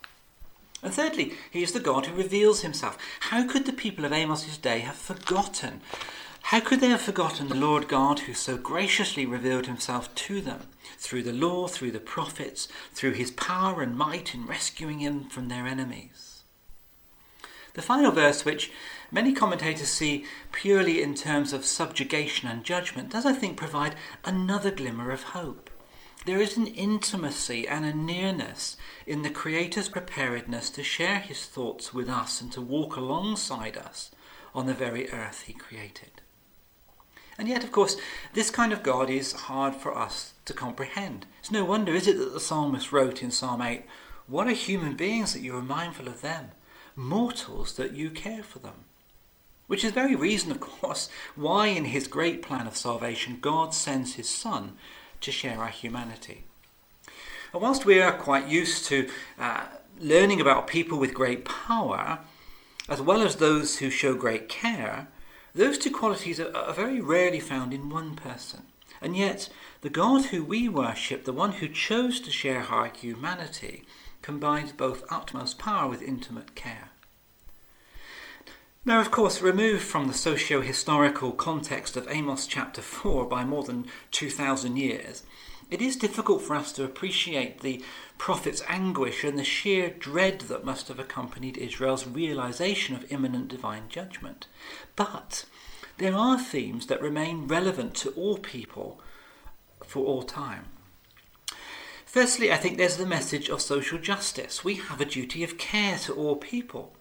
And 0.81 0.93
thirdly, 0.93 1.33
he 1.51 1.63
is 1.63 1.73
the 1.73 1.79
God 1.79 2.05
who 2.05 2.15
reveals 2.15 2.61
himself. 2.61 2.97
How 3.21 3.45
could 3.45 3.65
the 3.65 3.73
people 3.73 4.05
of 4.05 4.13
Amos's 4.13 4.57
day 4.57 4.79
have 4.79 4.95
forgotten? 4.95 5.81
How 6.43 6.61
could 6.61 6.79
they 6.79 6.87
have 6.87 7.01
forgotten 7.01 7.47
the 7.47 7.55
Lord 7.55 7.87
God 7.87 8.21
who 8.21 8.33
so 8.33 8.57
graciously 8.57 9.25
revealed 9.25 9.67
himself 9.67 10.13
to 10.15 10.41
them 10.41 10.67
through 10.97 11.23
the 11.23 11.33
law, 11.33 11.67
through 11.67 11.91
the 11.91 11.99
prophets, 11.99 12.67
through 12.93 13.11
his 13.11 13.31
power 13.31 13.81
and 13.81 13.97
might 13.97 14.33
in 14.33 14.45
rescuing 14.45 15.03
them 15.03 15.25
from 15.25 15.49
their 15.49 15.67
enemies? 15.67 16.28
The 17.73 17.81
final 17.81 18.11
verse, 18.11 18.45
which 18.45 18.71
many 19.11 19.33
commentators 19.33 19.89
see 19.89 20.25
purely 20.51 21.01
in 21.01 21.15
terms 21.15 21.53
of 21.53 21.65
subjugation 21.65 22.47
and 22.49 22.63
judgment, 22.63 23.09
does, 23.11 23.25
I 23.25 23.33
think, 23.33 23.57
provide 23.57 23.95
another 24.25 24.71
glimmer 24.71 25.11
of 25.11 25.23
hope. 25.23 25.69
There 26.25 26.41
is 26.41 26.57
an 26.57 26.67
intimacy 26.67 27.67
and 27.67 27.85
a 27.85 27.93
nearness 27.93 28.75
in 29.07 29.21
the 29.21 29.29
Creator's 29.29 29.87
preparedness 29.87 30.69
to 30.71 30.83
share 30.83 31.19
his 31.19 31.45
thoughts 31.45 31.93
with 31.93 32.09
us 32.09 32.41
and 32.41 32.51
to 32.51 32.61
walk 32.61 32.97
alongside 32.97 33.77
us 33.77 34.11
on 34.53 34.65
the 34.65 34.73
very 34.73 35.09
earth 35.11 35.43
he 35.47 35.53
created. 35.53 36.21
And 37.37 37.47
yet, 37.47 37.63
of 37.63 37.71
course, 37.71 37.95
this 38.33 38.51
kind 38.51 38.73
of 38.73 38.83
God 38.83 39.09
is 39.09 39.31
hard 39.31 39.73
for 39.73 39.97
us 39.97 40.33
to 40.43 40.53
comprehend. 40.53 41.25
It's 41.39 41.51
no 41.51 41.63
wonder, 41.63 41.93
is 41.93 42.05
it, 42.05 42.17
that 42.17 42.33
the 42.33 42.39
psalmist 42.39 42.91
wrote 42.91 43.23
in 43.23 43.31
Psalm 43.31 43.61
8, 43.61 43.85
What 44.27 44.47
are 44.47 44.51
human 44.51 44.95
beings 44.95 45.31
that 45.33 45.41
you 45.41 45.55
are 45.55 45.61
mindful 45.61 46.09
of 46.09 46.19
them? 46.19 46.51
Mortals 46.99 47.77
that 47.77 47.93
you 47.93 48.09
care 48.09 48.43
for 48.43 48.59
them. 48.59 48.83
Which 49.67 49.85
is 49.85 49.93
very 49.93 50.15
reason, 50.15 50.51
of 50.51 50.59
course, 50.59 51.09
why 51.37 51.67
in 51.67 51.85
his 51.85 52.07
great 52.07 52.41
plan 52.41 52.67
of 52.67 52.75
salvation 52.75 53.37
God 53.39 53.73
sends 53.73 54.15
his 54.15 54.27
Son 54.27 54.73
to 55.21 55.31
share 55.31 55.59
our 55.59 55.69
humanity. 55.69 56.43
And 57.53 57.61
whilst 57.61 57.85
we 57.85 58.01
are 58.01 58.11
quite 58.11 58.49
used 58.49 58.85
to 58.87 59.09
uh, 59.39 59.67
learning 59.97 60.41
about 60.41 60.67
people 60.67 60.99
with 60.99 61.13
great 61.13 61.45
power, 61.45 62.19
as 62.89 62.99
well 62.99 63.21
as 63.21 63.37
those 63.37 63.77
who 63.77 63.89
show 63.89 64.13
great 64.13 64.49
care, 64.49 65.07
those 65.55 65.77
two 65.77 65.91
qualities 65.91 66.37
are, 66.41 66.53
are 66.53 66.73
very 66.73 66.99
rarely 66.99 67.39
found 67.39 67.73
in 67.73 67.89
one 67.89 68.17
person. 68.17 68.63
And 69.01 69.15
yet, 69.15 69.47
the 69.79 69.89
God 69.89 70.25
who 70.25 70.43
we 70.43 70.67
worship, 70.67 71.23
the 71.23 71.31
one 71.31 71.53
who 71.53 71.69
chose 71.69 72.19
to 72.19 72.29
share 72.29 72.63
our 72.63 72.87
humanity, 72.87 73.85
combines 74.21 74.73
both 74.73 75.05
utmost 75.09 75.57
power 75.57 75.87
with 75.87 76.01
intimate 76.01 76.55
care. 76.55 76.88
Now, 78.85 79.01
of 79.01 79.11
course, 79.11 79.41
removed 79.41 79.83
from 79.83 80.07
the 80.07 80.13
socio 80.13 80.61
historical 80.61 81.33
context 81.33 81.97
of 81.97 82.07
Amos 82.09 82.47
chapter 82.47 82.81
4 82.81 83.25
by 83.25 83.43
more 83.43 83.63
than 83.63 83.87
2,000 84.11 84.77
years, 84.77 85.23
it 85.69 85.81
is 85.81 85.97
difficult 85.97 86.41
for 86.41 86.55
us 86.55 86.71
to 86.73 86.85
appreciate 86.85 87.59
the 87.59 87.83
prophet's 88.17 88.63
anguish 88.69 89.25
and 89.25 89.37
the 89.37 89.43
sheer 89.43 89.89
dread 89.89 90.41
that 90.41 90.63
must 90.63 90.87
have 90.87 90.97
accompanied 90.97 91.57
Israel's 91.57 92.07
realization 92.07 92.95
of 92.95 93.11
imminent 93.11 93.49
divine 93.49 93.83
judgment. 93.89 94.47
But 94.95 95.43
there 95.97 96.15
are 96.15 96.39
themes 96.39 96.87
that 96.87 97.01
remain 97.01 97.47
relevant 97.47 97.95
to 97.95 98.11
all 98.11 98.37
people 98.37 99.01
for 99.85 100.05
all 100.05 100.23
time. 100.23 100.67
Firstly, 102.05 102.49
I 102.49 102.55
think 102.55 102.77
there's 102.77 102.97
the 102.97 103.05
message 103.05 103.49
of 103.49 103.61
social 103.61 103.99
justice. 103.99 104.63
We 104.63 104.75
have 104.75 105.01
a 105.01 105.05
duty 105.05 105.43
of 105.43 105.57
care 105.57 105.97
to 105.99 106.13
all 106.13 106.37
people. 106.37 106.95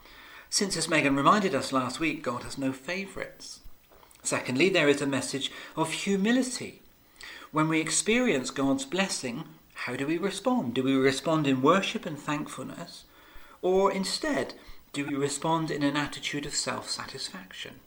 Since, 0.50 0.76
as 0.76 0.88
Megan 0.88 1.16
reminded 1.16 1.54
us 1.54 1.72
last 1.72 2.00
week, 2.00 2.22
God 2.22 2.42
has 2.42 2.56
no 2.56 2.72
favourites. 2.72 3.60
Secondly, 4.22 4.68
there 4.68 4.88
is 4.88 5.02
a 5.02 5.06
message 5.06 5.52
of 5.76 5.92
humility. 5.92 6.82
When 7.52 7.68
we 7.68 7.80
experience 7.80 8.50
God's 8.50 8.84
blessing, 8.84 9.44
how 9.74 9.96
do 9.96 10.06
we 10.06 10.18
respond? 10.18 10.74
Do 10.74 10.82
we 10.82 10.94
respond 10.94 11.46
in 11.46 11.62
worship 11.62 12.04
and 12.04 12.18
thankfulness? 12.18 13.04
Or 13.62 13.92
instead, 13.92 14.54
do 14.92 15.06
we 15.06 15.14
respond 15.14 15.70
in 15.70 15.82
an 15.82 15.96
attitude 15.96 16.46
of 16.46 16.54
self 16.54 16.90
satisfaction? 16.90 17.80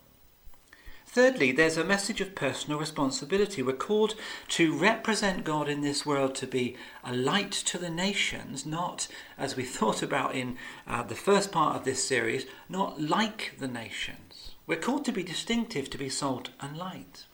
Thirdly, 1.13 1.51
there's 1.51 1.75
a 1.75 1.83
message 1.83 2.21
of 2.21 2.35
personal 2.35 2.79
responsibility. 2.79 3.61
We're 3.61 3.73
called 3.73 4.15
to 4.47 4.73
represent 4.73 5.43
God 5.43 5.67
in 5.67 5.81
this 5.81 6.05
world 6.05 6.35
to 6.35 6.47
be 6.47 6.77
a 7.03 7.13
light 7.13 7.51
to 7.51 7.77
the 7.77 7.89
nations, 7.89 8.65
not, 8.65 9.09
as 9.37 9.57
we 9.57 9.63
thought 9.65 10.01
about 10.01 10.35
in 10.35 10.55
uh, 10.87 11.03
the 11.03 11.15
first 11.15 11.51
part 11.51 11.75
of 11.75 11.83
this 11.83 12.01
series, 12.01 12.45
not 12.69 13.01
like 13.01 13.55
the 13.59 13.67
nations. 13.67 14.55
We're 14.65 14.79
called 14.79 15.03
to 15.03 15.11
be 15.11 15.21
distinctive, 15.21 15.89
to 15.89 15.97
be 15.97 16.07
salt 16.07 16.51
and 16.61 16.77
light. 16.77 17.25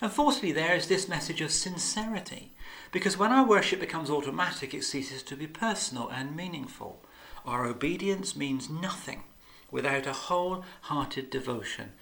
And 0.00 0.10
fourthly, 0.10 0.50
there 0.50 0.74
is 0.74 0.88
this 0.88 1.08
message 1.08 1.40
of 1.40 1.52
sincerity, 1.52 2.50
because 2.90 3.16
when 3.16 3.30
our 3.30 3.46
worship 3.46 3.78
becomes 3.78 4.10
automatic, 4.10 4.74
it 4.74 4.82
ceases 4.82 5.22
to 5.22 5.36
be 5.36 5.46
personal 5.46 6.08
and 6.08 6.34
meaningful. 6.34 7.00
Our 7.46 7.66
obedience 7.66 8.34
means 8.34 8.68
nothing 8.68 9.22
without 9.70 10.08
a 10.08 10.12
wholehearted 10.12 11.30
devotion 11.30 11.92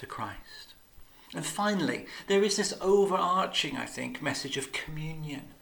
to 0.00 0.06
Christ. 0.06 0.74
And 1.34 1.46
finally, 1.46 2.06
there 2.26 2.42
is 2.42 2.56
this 2.56 2.74
overarching, 2.80 3.76
I 3.76 3.86
think, 3.86 4.20
message 4.20 4.56
of 4.56 4.72
communion. 4.72 5.54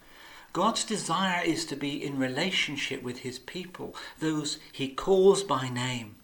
God's 0.54 0.84
desire 0.84 1.44
is 1.44 1.66
to 1.66 1.76
be 1.76 2.02
in 2.02 2.18
relationship 2.18 3.02
with 3.02 3.18
his 3.18 3.38
people, 3.38 3.94
those 4.18 4.58
he 4.72 4.88
calls 4.88 5.42
by 5.42 5.68
name. 5.68 6.14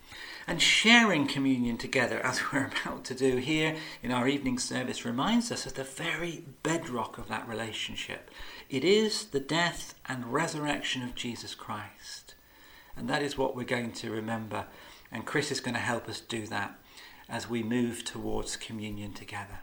And 0.46 0.61
sharing 0.61 1.27
communion 1.27 1.77
together, 1.77 2.20
as 2.20 2.40
we're 2.53 2.70
about 2.85 3.05
to 3.07 3.14
do 3.14 3.37
here 3.37 3.77
in 4.03 4.12
our 4.12 4.29
evening 4.29 4.59
service, 4.59 5.05
reminds 5.05 5.50
us 5.50 5.66
of 5.66 5.74
the 5.74 5.85
very 5.85 6.44
bedrock 6.62 7.18
of 7.18 7.29
that 7.29 7.48
relationship. 7.48 8.31
It 8.70 8.85
is 8.85 9.27
the 9.27 9.40
death 9.40 9.94
and 10.07 10.33
resurrection 10.33 11.03
of 11.03 11.14
Jesus 11.14 11.55
Christ. 11.55 12.35
And 12.96 13.09
that 13.09 13.22
is 13.22 13.37
what 13.37 13.57
we're 13.57 13.64
going 13.64 13.92
to 13.92 14.11
remember. 14.11 14.66
And 15.11 15.27
Chris 15.27 15.50
is 15.50 15.61
going 15.61 15.74
to 15.74 15.81
help 15.81 16.09
us 16.09 16.20
do 16.20 16.46
that 16.46 16.79
as 17.29 17.49
we 17.49 17.63
move 17.63 18.05
towards 18.05 18.57
communion 18.57 19.13
together. 19.13 19.61